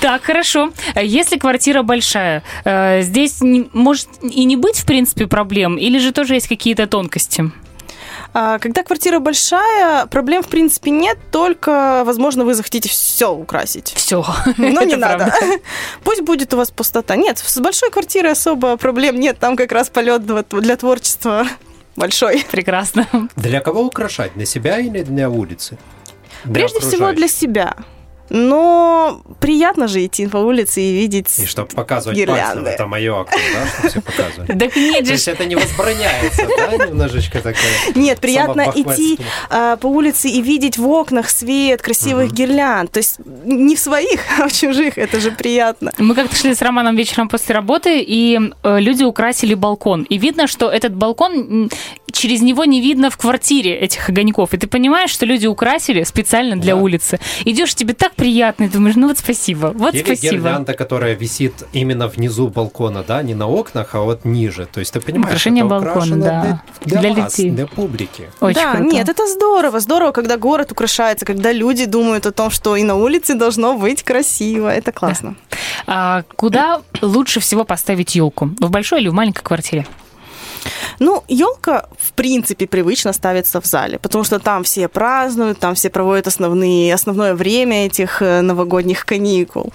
Так, 0.00 0.22
хорошо. 0.22 0.72
Если 0.98 1.36
квартира 1.36 1.82
большая, 1.82 2.42
э, 2.64 3.02
здесь 3.02 3.42
может 3.42 4.08
и 4.22 4.44
не 4.44 4.56
быть, 4.56 4.78
в 4.78 4.86
принципе, 4.86 5.26
проблем? 5.26 5.76
Или 5.76 5.98
же 5.98 6.12
тоже 6.12 6.32
есть 6.32 6.48
какие-то 6.48 6.86
тонкости? 6.86 7.52
А, 8.32 8.58
Когда 8.58 8.82
квартира 8.82 9.18
большая, 9.18 10.06
проблем 10.06 10.42
в 10.42 10.48
принципе 10.48 10.90
нет, 10.90 11.18
только, 11.30 12.02
возможно, 12.06 12.46
вы 12.46 12.54
захотите 12.54 12.88
все 12.88 13.30
украсить. 13.30 13.92
Все. 13.94 14.24
Но 14.56 14.82
не 14.84 14.96
надо. 14.96 15.34
Пусть 16.02 16.22
будет 16.22 16.54
у 16.54 16.56
вас 16.56 16.70
пустота. 16.70 17.14
Нет, 17.16 17.36
с 17.38 17.58
большой 17.58 17.90
квартирой 17.90 18.32
особо 18.32 18.78
проблем 18.78 19.20
нет. 19.20 19.38
Там 19.38 19.54
как 19.54 19.70
раз 19.70 19.90
полет 19.90 20.22
для 20.24 20.76
творчества 20.76 21.46
большой. 21.96 22.44
Прекрасно. 22.50 23.06
Для 23.36 23.60
кого 23.60 23.82
украшать? 23.82 24.32
Для 24.34 24.46
себя 24.46 24.78
или 24.78 25.02
для 25.02 25.28
улицы? 25.28 25.78
Для 26.44 26.54
Прежде 26.54 26.80
всего 26.80 27.12
для 27.12 27.28
себя. 27.28 27.76
Но 28.30 29.22
приятно 29.40 29.88
же 29.88 30.04
идти 30.04 30.26
по 30.26 30.38
улице 30.38 30.80
и 30.80 30.92
видеть... 30.92 31.38
И 31.38 31.46
чтобы 31.46 31.68
показывать 31.68 32.18
Гирлянды. 32.18 32.42
пальцем, 32.42 32.66
это 32.66 32.86
мое 32.86 33.20
окно, 33.20 33.38
да, 33.54 33.66
чтобы 33.68 33.88
все 33.88 34.00
показывали. 34.00 34.58
Так 34.58 34.76
нет 34.76 35.04
То 35.04 35.12
есть 35.12 35.28
это 35.28 35.44
не 35.44 35.54
возбраняется, 35.54 36.46
да, 36.56 36.86
немножечко 36.86 37.38
такое? 37.38 37.54
Нет, 37.94 38.20
приятно 38.20 38.72
идти 38.74 39.18
а, 39.50 39.76
по 39.76 39.86
улице 39.86 40.28
и 40.28 40.40
видеть 40.42 40.78
в 40.78 40.88
окнах 40.88 41.30
свет 41.30 41.82
красивых 41.82 42.32
гирлянд. 42.32 42.90
То 42.90 42.98
есть 42.98 43.18
не 43.44 43.76
в 43.76 43.78
своих, 43.78 44.20
а 44.40 44.48
в 44.48 44.52
чужих. 44.52 44.98
Это 44.98 45.20
же 45.20 45.30
приятно. 45.30 45.92
Мы 45.98 46.14
как-то 46.14 46.34
шли 46.36 46.54
с 46.54 46.62
Романом 46.62 46.96
вечером 46.96 47.28
после 47.28 47.54
работы, 47.54 48.00
и 48.00 48.38
э, 48.62 48.80
люди 48.80 49.04
украсили 49.04 49.54
балкон. 49.54 50.02
И 50.02 50.18
видно, 50.18 50.46
что 50.46 50.70
этот 50.70 50.94
балкон, 50.94 51.70
через 52.16 52.40
него 52.42 52.64
не 52.64 52.80
видно 52.80 53.10
в 53.10 53.16
квартире 53.16 53.74
этих 53.74 54.08
огоньков. 54.08 54.54
И 54.54 54.56
ты 54.58 54.66
понимаешь, 54.66 55.10
что 55.10 55.26
люди 55.26 55.46
украсили 55.46 56.02
специально 56.04 56.56
для 56.56 56.74
Да. 56.74 56.80
улицы. 56.80 57.18
Идешь, 57.44 57.74
тебе 57.74 57.94
так 57.94 58.14
приятно, 58.14 58.64
и 58.64 58.68
думаешь, 58.68 58.96
ну 58.96 59.08
вот 59.08 59.18
спасибо, 59.18 59.72
вот 59.74 59.94
Или 59.94 60.02
спасибо. 60.04 60.34
гирлянда, 60.36 60.74
которая 60.74 61.14
висит 61.14 61.52
именно 61.72 62.08
внизу 62.08 62.48
балкона, 62.48 63.02
да, 63.06 63.22
не 63.22 63.34
на 63.34 63.46
окнах, 63.48 63.94
а 63.94 64.00
вот 64.00 64.24
ниже. 64.24 64.66
То 64.66 64.80
есть 64.80 64.92
ты 64.94 65.00
понимаешь, 65.00 65.26
Украшение 65.26 65.64
это 65.64 65.68
балкона, 65.80 66.16
да. 66.16 66.40
для, 66.84 67.00
Для 67.00 67.00
для 67.12 67.22
вас, 67.22 67.38
людей. 67.38 67.50
для 67.50 67.66
публики. 67.66 68.24
Очень 68.40 68.54
да, 68.62 68.74
круто. 68.76 68.90
нет, 68.94 69.08
это 69.08 69.26
здорово. 69.26 69.80
Здорово, 69.80 70.12
когда 70.12 70.36
город 70.36 70.72
украшается, 70.72 71.24
когда 71.26 71.52
люди 71.52 71.84
думают 71.86 72.26
о 72.26 72.32
том, 72.32 72.50
что 72.50 72.76
и 72.76 72.82
на 72.84 72.94
улице 72.96 73.34
должно 73.34 73.76
быть 73.78 74.02
красиво. 74.02 74.68
Это 74.68 74.92
классно. 74.92 75.34
А 75.86 76.22
куда 76.36 76.80
лучше 77.02 77.40
всего 77.40 77.64
поставить 77.64 78.14
елку? 78.16 78.50
В 78.60 78.70
большой 78.70 79.00
или 79.00 79.08
в 79.08 79.14
маленькой 79.14 79.42
квартире? 79.42 79.86
Ну, 80.98 81.24
елка, 81.28 81.86
в 81.98 82.12
принципе, 82.12 82.66
привычно 82.66 83.12
ставится 83.12 83.60
в 83.60 83.66
зале, 83.66 83.98
потому 83.98 84.24
что 84.24 84.38
там 84.38 84.62
все 84.64 84.88
празднуют, 84.88 85.58
там 85.58 85.74
все 85.74 85.90
проводят 85.90 86.26
основные, 86.26 86.94
основное 86.94 87.34
время 87.34 87.86
этих 87.86 88.22
э, 88.22 88.40
новогодних 88.40 89.04
каникул. 89.04 89.72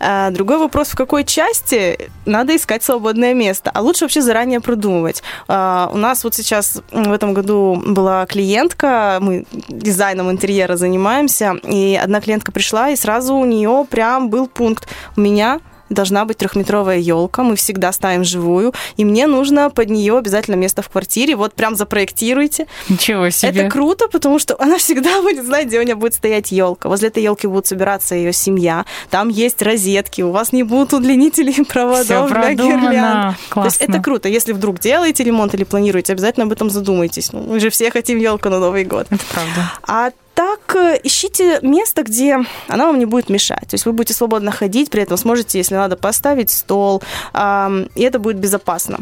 А 0.00 0.30
другой 0.30 0.58
вопрос, 0.58 0.88
в 0.88 0.96
какой 0.96 1.24
части 1.24 2.10
надо 2.26 2.56
искать 2.56 2.82
свободное 2.82 3.34
место, 3.34 3.70
а 3.72 3.80
лучше 3.80 4.04
вообще 4.04 4.22
заранее 4.22 4.60
продумывать. 4.60 5.22
А, 5.48 5.90
у 5.92 5.96
нас 5.96 6.24
вот 6.24 6.34
сейчас 6.34 6.82
в 6.90 7.12
этом 7.12 7.34
году 7.34 7.80
была 7.86 8.26
клиентка, 8.26 9.18
мы 9.20 9.46
дизайном 9.68 10.30
интерьера 10.30 10.76
занимаемся, 10.76 11.54
и 11.62 11.98
одна 12.02 12.20
клиентка 12.20 12.52
пришла, 12.52 12.90
и 12.90 12.96
сразу 12.96 13.34
у 13.34 13.44
нее 13.44 13.86
прям 13.88 14.30
был 14.30 14.46
пункт. 14.46 14.88
У 15.16 15.20
меня 15.20 15.60
должна 15.90 16.24
быть 16.24 16.38
трехметровая 16.38 16.98
елка, 16.98 17.42
мы 17.42 17.56
всегда 17.56 17.92
ставим 17.92 18.24
живую, 18.24 18.72
и 18.96 19.04
мне 19.04 19.26
нужно 19.26 19.70
под 19.70 19.90
нее 19.90 20.18
обязательно 20.18 20.56
место 20.56 20.82
в 20.82 20.88
квартире, 20.88 21.36
вот 21.36 21.54
прям 21.54 21.76
запроектируйте. 21.76 22.66
Ничего 22.88 23.30
себе. 23.30 23.62
Это 23.62 23.70
круто, 23.70 24.08
потому 24.08 24.38
что 24.38 24.56
она 24.60 24.78
всегда 24.78 25.20
будет 25.22 25.44
знать, 25.44 25.66
где 25.66 25.80
у 25.80 25.82
нее 25.82 25.94
будет 25.94 26.14
стоять 26.14 26.52
елка. 26.52 26.88
Возле 26.88 27.08
этой 27.08 27.22
елки 27.22 27.46
будут 27.46 27.66
собираться 27.66 28.14
ее 28.14 28.32
семья, 28.32 28.84
там 29.10 29.28
есть 29.28 29.62
розетки, 29.62 30.22
у 30.22 30.30
вас 30.30 30.52
не 30.52 30.62
будут 30.62 30.92
удлинителей 30.92 31.64
проводов 31.68 32.30
для 32.30 32.54
гирлянд. 32.54 33.36
Классно. 33.48 33.62
То 33.62 33.66
есть 33.66 33.82
это 33.82 34.02
круто. 34.02 34.28
Если 34.28 34.52
вдруг 34.52 34.80
делаете 34.80 35.24
ремонт 35.24 35.54
или 35.54 35.64
планируете, 35.64 36.12
обязательно 36.12 36.46
об 36.46 36.52
этом 36.52 36.70
задумайтесь. 36.70 37.32
Ну, 37.32 37.42
мы 37.42 37.60
же 37.60 37.70
все 37.70 37.90
хотим 37.90 38.18
елку 38.18 38.48
на 38.48 38.58
Новый 38.58 38.84
год. 38.84 39.06
Это 39.10 39.24
правда. 39.32 39.72
А 39.86 40.10
так 40.34 40.76
э, 40.76 41.00
ищите 41.02 41.60
место, 41.62 42.02
где 42.02 42.38
она 42.68 42.86
вам 42.86 42.98
не 42.98 43.06
будет 43.06 43.28
мешать. 43.28 43.68
То 43.68 43.74
есть 43.74 43.86
вы 43.86 43.92
будете 43.92 44.14
свободно 44.14 44.50
ходить, 44.50 44.90
при 44.90 45.02
этом 45.02 45.16
сможете, 45.16 45.58
если 45.58 45.74
надо, 45.76 45.96
поставить 45.96 46.50
стол, 46.50 47.02
и 47.34 48.02
это 48.02 48.18
будет 48.18 48.36
безопасно. 48.36 49.00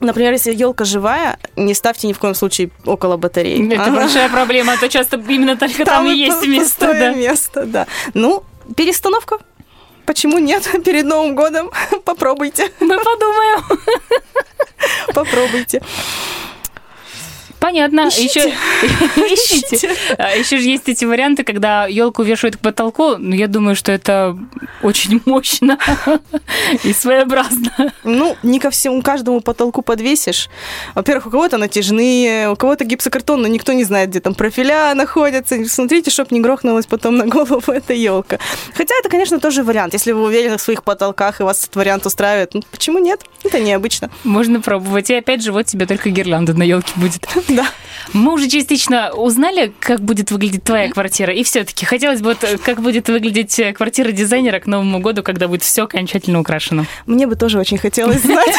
Например, 0.00 0.32
если 0.32 0.52
елка 0.52 0.84
живая, 0.84 1.38
не 1.56 1.74
ставьте 1.74 2.08
ни 2.08 2.14
в 2.14 2.18
коем 2.18 2.34
случае 2.34 2.70
около 2.86 3.18
батареи. 3.18 3.72
Это 3.74 3.90
большая 3.90 4.28
проблема, 4.30 4.72
а 4.72 4.76
то 4.78 4.88
часто 4.88 5.16
именно 5.16 5.56
только 5.56 5.84
там, 5.84 6.06
и 6.06 6.14
есть 6.14 6.46
место. 6.46 6.86
Да. 6.86 7.12
место, 7.12 7.66
да. 7.66 7.86
Ну, 8.14 8.42
перестановка. 8.76 9.38
Почему 10.06 10.38
нет? 10.38 10.68
Перед 10.84 11.04
Новым 11.04 11.34
годом 11.34 11.70
попробуйте. 12.04 12.72
Мы 12.80 12.98
подумаем. 12.98 13.62
Попробуйте. 15.14 15.82
Понятно. 17.60 18.08
Ищите. 18.08 18.54
Еще, 18.82 19.34
ищите. 19.34 19.94
А, 20.18 20.34
Еще 20.34 20.58
же 20.58 20.64
есть 20.64 20.88
эти 20.88 21.04
варианты, 21.04 21.44
когда 21.44 21.86
елку 21.86 22.22
вешают 22.22 22.56
к 22.56 22.60
потолку. 22.60 23.16
Но 23.18 23.34
я 23.34 23.46
думаю, 23.48 23.76
что 23.76 23.92
это 23.92 24.36
очень 24.82 25.20
мощно 25.26 25.78
и 26.84 26.92
своеобразно. 26.92 27.92
Ну, 28.02 28.36
не 28.42 28.58
ко 28.58 28.70
всему, 28.70 29.02
каждому 29.02 29.40
потолку 29.40 29.82
подвесишь. 29.82 30.48
Во-первых, 30.94 31.26
у 31.26 31.30
кого-то 31.30 31.58
натяжные, 31.58 32.50
у 32.50 32.56
кого-то 32.56 32.84
гипсокартон, 32.84 33.42
но 33.42 33.48
никто 33.48 33.72
не 33.74 33.84
знает, 33.84 34.08
где 34.08 34.20
там 34.20 34.34
профиля 34.34 34.94
находятся. 34.94 35.62
Смотрите, 35.68 36.10
чтобы 36.10 36.28
не 36.30 36.40
грохнулась 36.40 36.86
потом 36.86 37.18
на 37.18 37.26
голову 37.26 37.72
эта 37.72 37.92
елка. 37.92 38.38
Хотя 38.74 38.94
это, 38.98 39.10
конечно, 39.10 39.38
тоже 39.38 39.62
вариант. 39.62 39.92
Если 39.92 40.12
вы 40.12 40.22
уверены 40.22 40.56
в 40.56 40.62
своих 40.62 40.82
потолках 40.82 41.40
и 41.40 41.44
вас 41.44 41.62
этот 41.64 41.76
вариант 41.76 42.06
устраивает, 42.06 42.54
ну, 42.54 42.62
почему 42.70 42.98
нет? 42.98 43.20
Это 43.44 43.60
необычно. 43.60 44.10
Можно 44.24 44.62
пробовать. 44.62 45.10
И 45.10 45.14
опять 45.14 45.42
же, 45.42 45.52
вот 45.52 45.66
тебе 45.66 45.84
только 45.84 46.08
гирлянда 46.08 46.54
на 46.54 46.62
елке 46.62 46.92
будет. 46.96 47.28
Да. 47.56 47.66
Мы 48.12 48.32
уже 48.32 48.48
частично 48.48 49.12
узнали, 49.12 49.72
как 49.78 50.00
будет 50.00 50.30
выглядеть 50.30 50.64
твоя 50.64 50.90
квартира. 50.90 51.32
И 51.32 51.44
все-таки 51.44 51.84
хотелось 51.84 52.20
бы, 52.20 52.34
вот, 52.40 52.60
как 52.64 52.80
будет 52.80 53.08
выглядеть 53.08 53.60
квартира 53.74 54.10
дизайнера 54.10 54.58
к 54.58 54.66
Новому 54.66 54.98
году, 55.00 55.22
когда 55.22 55.46
будет 55.46 55.62
все 55.62 55.84
окончательно 55.84 56.40
украшено. 56.40 56.86
Мне 57.06 57.26
бы 57.26 57.36
тоже 57.36 57.58
очень 57.58 57.78
хотелось 57.78 58.22
знать. 58.22 58.56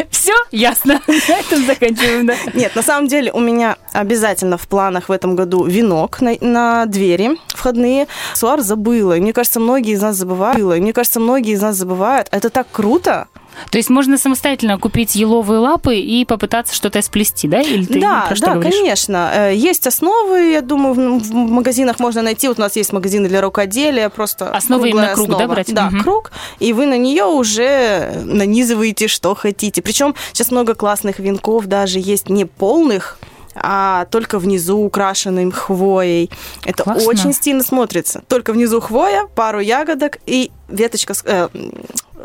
Все 0.22 0.34
ясно. 0.52 1.00
На 1.06 1.34
этом 1.38 1.66
заканчиваем, 1.66 2.26
да. 2.26 2.34
Нет, 2.54 2.74
на 2.76 2.82
самом 2.82 3.08
деле 3.08 3.32
у 3.32 3.40
меня 3.40 3.76
обязательно 3.92 4.56
в 4.56 4.68
планах 4.68 5.08
в 5.08 5.12
этом 5.12 5.34
году 5.36 5.64
венок 5.64 6.20
на, 6.20 6.36
на 6.40 6.86
двери 6.86 7.38
входные. 7.48 8.06
Суар 8.34 8.60
забыла. 8.60 9.16
И 9.16 9.20
мне 9.20 9.32
кажется, 9.32 9.58
многие 9.60 9.92
из 9.94 10.02
нас 10.02 10.16
забывают. 10.16 10.58
И 10.58 10.80
мне 10.80 10.92
кажется, 10.92 11.18
многие 11.20 11.52
из 11.54 11.62
нас 11.62 11.76
забывают. 11.76 12.28
Это 12.30 12.50
так 12.50 12.66
круто. 12.70 13.26
То 13.70 13.76
есть 13.76 13.90
можно 13.90 14.16
самостоятельно 14.16 14.78
купить 14.78 15.14
еловые 15.14 15.58
лапы 15.58 15.96
и 15.96 16.24
попытаться 16.24 16.74
что-то 16.74 17.02
сплести, 17.02 17.46
да? 17.46 17.60
Или 17.60 17.84
ты 17.84 18.00
да, 18.00 18.24
про 18.26 18.34
что 18.34 18.46
да, 18.46 18.54
говоришь? 18.54 18.74
конечно. 18.74 19.30
Э, 19.34 19.54
Есть 19.54 19.86
основы, 19.86 20.52
я 20.52 20.62
думаю, 20.62 20.94
в 21.18 21.34
магазинах 21.34 21.98
можно 22.00 22.22
найти. 22.22 22.48
Вот 22.48 22.58
у 22.58 22.62
нас 22.62 22.76
есть 22.76 22.94
магазины 22.94 23.28
для 23.28 23.42
рукоделия, 23.42 24.08
просто 24.08 24.46
круглая 24.66 24.90
именно 24.90 25.14
круг, 25.14 25.28
да, 25.28 25.34
основа. 25.34 25.52
брать? 25.54 25.74
Да, 25.74 25.90
Мгм. 25.90 26.02
круг, 26.02 26.32
и 26.60 26.72
вы 26.72 26.86
на 26.86 26.96
нее 26.96 27.24
уже 27.24 28.22
нанизываете, 28.24 29.06
что 29.06 29.34
хотите. 29.34 29.82
Причем 29.82 30.11
сейчас 30.32 30.50
много 30.50 30.74
классных 30.74 31.18
венков 31.18 31.66
даже 31.66 31.98
есть 31.98 32.28
не 32.28 32.44
полных, 32.44 33.18
а 33.54 34.06
только 34.06 34.38
внизу 34.38 34.78
украшенным 34.78 35.52
хвоей. 35.52 36.30
Это 36.64 36.84
Классно. 36.84 37.08
очень 37.08 37.32
стильно 37.32 37.62
смотрится. 37.62 38.22
Только 38.28 38.52
внизу 38.52 38.80
хвоя, 38.80 39.26
пару 39.34 39.60
ягодок 39.60 40.18
и 40.26 40.50
веточка 40.68 41.14
с, 41.14 41.22
э, 41.24 41.48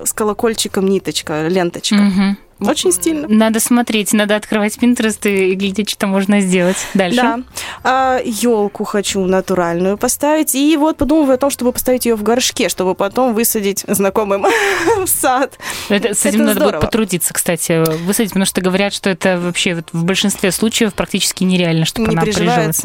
с 0.05 0.13
колокольчиком, 0.13 0.87
ниточка, 0.87 1.47
ленточка. 1.47 1.95
Мгм. 1.95 2.37
Очень 2.59 2.91
стильно. 2.91 3.27
Надо 3.27 3.59
смотреть, 3.59 4.13
надо 4.13 4.35
открывать 4.35 4.77
Pinterest 4.77 5.29
и 5.29 5.53
глядеть, 5.53 5.89
что 5.89 6.07
можно 6.07 6.41
сделать. 6.41 6.77
Дальше. 6.93 7.43
Да. 7.83 8.19
елку 8.23 8.83
хочу 8.83 9.25
натуральную 9.25 9.97
поставить. 9.97 10.55
И 10.55 10.75
вот 10.77 10.97
подумываю 10.97 11.35
о 11.35 11.37
том, 11.37 11.49
чтобы 11.49 11.71
поставить 11.71 12.05
ее 12.05 12.15
в 12.15 12.23
горшке, 12.23 12.69
чтобы 12.69 12.95
потом 12.95 13.33
высадить 13.33 13.83
знакомым 13.87 14.45
в 15.05 15.07
сад. 15.07 15.57
Это, 15.89 16.13
с 16.13 16.25
этим 16.25 16.41
Это 16.41 16.53
надо 16.53 16.65
будет 16.65 16.81
потрудиться, 16.81 17.33
кстати, 17.33 17.83
высадить, 18.05 18.31
потому 18.31 18.45
что 18.45 18.61
говорят, 18.61 18.93
что 18.93 19.09
это 19.09 19.39
вообще 19.39 19.75
вот 19.75 19.89
в 19.91 20.03
большинстве 20.03 20.51
случаев 20.51 20.93
практически 20.93 21.43
нереально, 21.43 21.85
чтобы 21.85 22.09
Не 22.09 22.15
она 22.15 22.23
прижилась. 22.23 22.81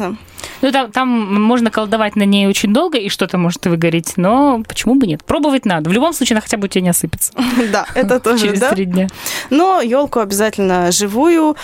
Ну, 0.61 0.71
там, 0.71 0.91
там 0.91 1.41
можно 1.41 1.71
колдовать 1.71 2.15
на 2.15 2.23
ней 2.23 2.47
очень 2.47 2.73
долго, 2.73 2.97
и 2.97 3.09
что-то 3.09 3.37
может 3.37 3.65
выгореть, 3.65 4.13
но 4.17 4.63
почему 4.67 4.95
бы 4.95 5.07
нет? 5.07 5.23
Пробовать 5.23 5.65
надо. 5.65 5.89
В 5.89 5.93
любом 5.93 6.13
случае, 6.13 6.35
она 6.35 6.41
хотя 6.41 6.57
бы 6.57 6.65
у 6.65 6.67
тебя 6.67 6.81
не 6.81 6.89
осыпется. 6.89 7.33
Да, 7.71 7.85
это 7.95 8.19
тоже, 8.19 8.47
Через 8.47 8.59
да. 8.59 8.71
три 8.71 8.85
дня. 8.85 9.07
Но 9.49 9.81
елку 9.81 10.19
обязательно 10.19 10.91
живую. 10.91 11.55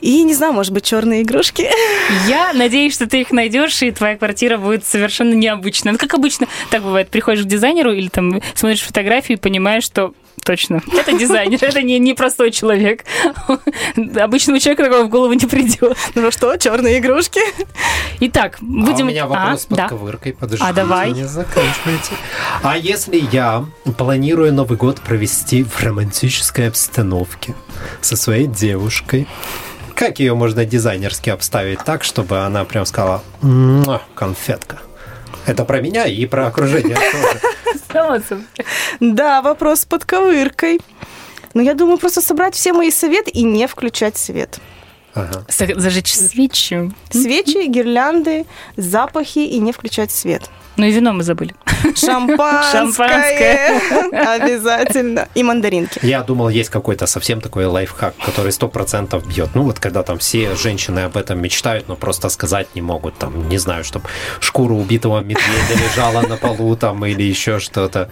И, 0.00 0.22
не 0.22 0.34
знаю, 0.34 0.52
может 0.52 0.72
быть, 0.72 0.84
черные 0.84 1.22
игрушки. 1.22 1.68
Я 2.26 2.52
надеюсь, 2.54 2.94
что 2.94 3.06
ты 3.06 3.20
их 3.20 3.30
найдешь, 3.32 3.82
и 3.82 3.90
твоя 3.90 4.16
квартира 4.16 4.56
будет 4.56 4.84
совершенно 4.84 5.34
необычная. 5.34 5.92
Ну, 5.92 5.98
как 5.98 6.14
обычно, 6.14 6.46
так 6.70 6.82
бывает, 6.82 7.08
приходишь 7.10 7.44
к 7.44 7.48
дизайнеру 7.48 7.92
или 7.92 8.08
там 8.08 8.40
смотришь 8.54 8.82
фотографии 8.82 9.34
и 9.34 9.36
понимаешь, 9.36 9.84
что 9.84 10.14
точно, 10.44 10.80
это 10.96 11.12
дизайнер, 11.12 11.58
это 11.62 11.82
не, 11.82 11.98
не 11.98 12.14
простой 12.14 12.50
человек. 12.50 13.04
Обычному 14.16 14.58
человеку 14.58 14.84
такого 14.84 15.04
в 15.04 15.08
голову 15.08 15.32
не 15.34 15.46
придет. 15.46 15.96
Ну 16.14 16.30
что, 16.30 16.56
черные 16.56 16.98
игрушки? 16.98 17.40
Итак, 18.20 18.56
будем... 18.60 19.06
А 19.06 19.08
у 19.08 19.10
меня 19.10 19.26
вопрос 19.26 19.64
А, 19.66 19.68
под 19.68 19.76
да. 19.76 19.88
ковыркой. 19.88 20.32
Подождите, 20.32 20.70
А, 20.70 20.72
давай. 20.72 21.12
не 21.12 21.26
заканчивайте. 21.26 22.12
А 22.62 22.76
если 22.76 23.22
я 23.32 23.66
планирую 23.98 24.52
Новый 24.52 24.78
год 24.78 25.00
провести 25.00 25.62
в 25.62 25.82
романтической 25.82 26.68
обстановке 26.68 27.54
со 28.00 28.16
своей 28.16 28.46
девушкой, 28.46 29.26
как 30.00 30.18
ее 30.18 30.34
можно 30.34 30.64
дизайнерски 30.64 31.28
обставить 31.28 31.84
так, 31.84 32.04
чтобы 32.04 32.38
она 32.38 32.64
прям 32.64 32.86
сказала 32.86 33.22
«Муа, 33.42 34.00
конфетка? 34.14 34.78
Это 35.44 35.66
про 35.66 35.82
меня 35.82 36.06
и 36.06 36.24
про 36.24 36.46
окружение 36.46 36.96
тоже. 37.92 38.40
Да, 38.98 39.42
вопрос 39.42 39.80
с 39.80 39.84
подковыркой. 39.84 40.80
Ну, 41.52 41.60
я 41.60 41.74
думаю, 41.74 41.98
просто 41.98 42.22
собрать 42.22 42.54
все 42.54 42.72
мои 42.72 42.90
советы 42.90 43.30
и 43.30 43.42
не 43.42 43.66
включать 43.66 44.16
свет. 44.16 44.58
Ага. 45.12 45.44
Зажечь 45.48 46.14
свечи. 46.14 46.90
Свечи, 47.10 47.66
гирлянды, 47.66 48.46
запахи 48.78 49.40
и 49.40 49.58
не 49.58 49.72
включать 49.72 50.10
свет. 50.10 50.48
Ну 50.76 50.86
и 50.86 50.92
вино 50.92 51.12
мы 51.12 51.22
забыли. 51.22 51.54
Шампанское. 51.94 53.80
Обязательно. 54.12 55.28
И 55.34 55.42
мандаринки. 55.42 55.98
Я 56.02 56.22
думал, 56.22 56.48
есть 56.48 56.70
какой-то 56.70 57.06
совсем 57.06 57.40
такой 57.40 57.66
лайфхак, 57.66 58.14
который 58.24 58.52
сто 58.52 58.68
процентов 58.68 59.26
бьет. 59.26 59.50
Ну 59.54 59.62
вот 59.62 59.78
когда 59.78 60.02
там 60.02 60.18
все 60.18 60.54
женщины 60.54 61.00
об 61.00 61.16
этом 61.16 61.40
мечтают, 61.40 61.88
но 61.88 61.96
просто 61.96 62.28
сказать 62.28 62.68
не 62.74 62.82
могут. 62.82 63.18
Там, 63.18 63.48
не 63.48 63.58
знаю, 63.58 63.84
чтобы 63.84 64.06
шкура 64.40 64.72
убитого 64.72 65.20
медведя 65.20 65.74
лежала 65.74 66.22
на 66.22 66.36
полу 66.36 66.76
там 66.76 67.04
или 67.04 67.22
еще 67.22 67.58
что-то. 67.58 68.08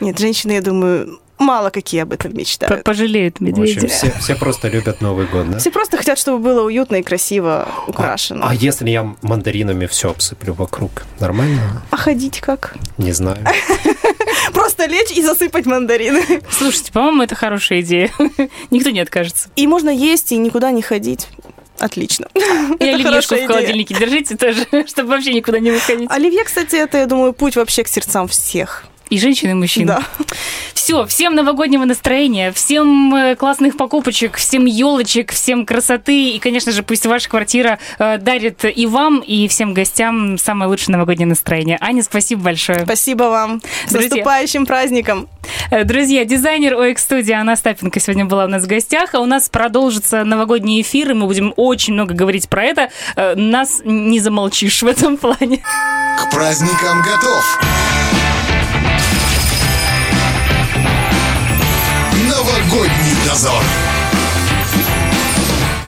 Нет, 0.00 0.18
женщины, 0.18 0.52
я 0.52 0.60
думаю, 0.60 1.20
мало 1.38 1.70
какие 1.70 2.02
об 2.02 2.12
этом 2.12 2.36
мечтают. 2.36 2.84
Пожалеют 2.84 3.40
В 3.40 3.60
общем, 3.60 3.88
все, 3.88 4.12
все 4.20 4.34
просто 4.34 4.68
любят 4.68 5.00
Новый 5.00 5.26
год, 5.26 5.50
да? 5.50 5.58
Все 5.58 5.70
просто 5.70 5.96
хотят, 5.96 6.18
чтобы 6.18 6.38
было 6.38 6.62
уютно 6.62 6.96
и 6.96 7.02
красиво 7.02 7.68
украшено. 7.86 8.46
А 8.46 8.54
если 8.54 8.90
я 8.90 9.14
мандаринами 9.22 9.86
все 9.86 10.10
обсыплю 10.10 10.54
вокруг, 10.54 11.04
нормально? 11.20 11.82
А 11.90 11.96
ходить 11.96 12.40
как? 12.40 12.74
Не 12.96 13.12
знаю. 13.12 13.38
Просто 14.52 14.86
лечь 14.86 15.10
и 15.10 15.22
засыпать 15.22 15.66
мандарины. 15.66 16.42
Слушайте, 16.50 16.92
по-моему, 16.92 17.22
это 17.22 17.34
хорошая 17.34 17.80
идея. 17.80 18.10
Никто 18.70 18.90
не 18.90 19.00
откажется. 19.00 19.48
И 19.56 19.66
можно 19.66 19.90
есть 19.90 20.32
и 20.32 20.36
никуда 20.36 20.70
не 20.70 20.82
ходить. 20.82 21.28
Отлично. 21.78 22.26
И 22.34 22.84
оливьешку 22.84 23.36
в 23.36 23.46
холодильнике 23.46 23.94
держите 23.94 24.36
тоже, 24.36 24.66
чтобы 24.86 25.10
вообще 25.10 25.32
никуда 25.32 25.60
не 25.60 25.70
выходить. 25.70 26.10
Оливье, 26.10 26.42
кстати, 26.44 26.74
это, 26.74 26.98
я 26.98 27.06
думаю, 27.06 27.32
путь 27.32 27.54
вообще 27.56 27.84
к 27.84 27.88
сердцам 27.88 28.26
всех. 28.26 28.84
И 29.10 29.18
женщин, 29.18 29.50
и 29.50 29.54
мужчин. 29.54 29.86
Да. 29.86 30.02
Все, 30.74 31.04
всем 31.06 31.34
новогоднего 31.34 31.84
настроения, 31.84 32.52
всем 32.52 33.14
э, 33.14 33.36
классных 33.36 33.76
покупочек, 33.76 34.36
всем 34.36 34.64
елочек, 34.64 35.32
всем 35.32 35.66
красоты. 35.66 36.30
И, 36.30 36.38
конечно 36.38 36.72
же, 36.72 36.82
пусть 36.82 37.04
ваша 37.06 37.28
квартира 37.28 37.78
э, 37.98 38.18
дарит 38.18 38.64
и 38.64 38.86
вам, 38.86 39.20
и 39.20 39.48
всем 39.48 39.74
гостям 39.74 40.38
самое 40.38 40.70
лучшее 40.70 40.92
новогоднее 40.92 41.26
настроение. 41.26 41.78
Аня, 41.80 42.02
спасибо 42.02 42.42
большое. 42.42 42.84
Спасибо 42.84 43.24
вам. 43.24 43.60
С 43.86 43.92
Друзья. 43.92 44.08
наступающим 44.10 44.66
праздником. 44.66 45.28
Э, 45.70 45.84
Друзья, 45.84 46.24
дизайнер 46.24 46.74
OX 46.74 46.96
Studio 46.96 47.32
Анна 47.32 47.56
Стапенко 47.56 48.00
сегодня 48.00 48.24
была 48.24 48.44
у 48.44 48.48
нас 48.48 48.62
в 48.64 48.66
гостях, 48.66 49.14
а 49.14 49.20
у 49.20 49.26
нас 49.26 49.48
продолжится 49.48 50.24
новогодний 50.24 50.80
эфир, 50.82 51.10
и 51.10 51.14
мы 51.14 51.26
будем 51.26 51.52
очень 51.56 51.94
много 51.94 52.14
говорить 52.14 52.48
про 52.48 52.64
это. 52.64 52.90
Э, 53.16 53.34
Нас 53.34 53.80
не 53.84 54.20
замолчишь 54.20 54.82
в 54.82 54.86
этом 54.86 55.16
плане. 55.16 55.58
К 56.18 56.30
праздникам 56.30 57.02
готов. 57.02 57.58
Новогодний 62.48 63.14
дозор. 63.26 63.87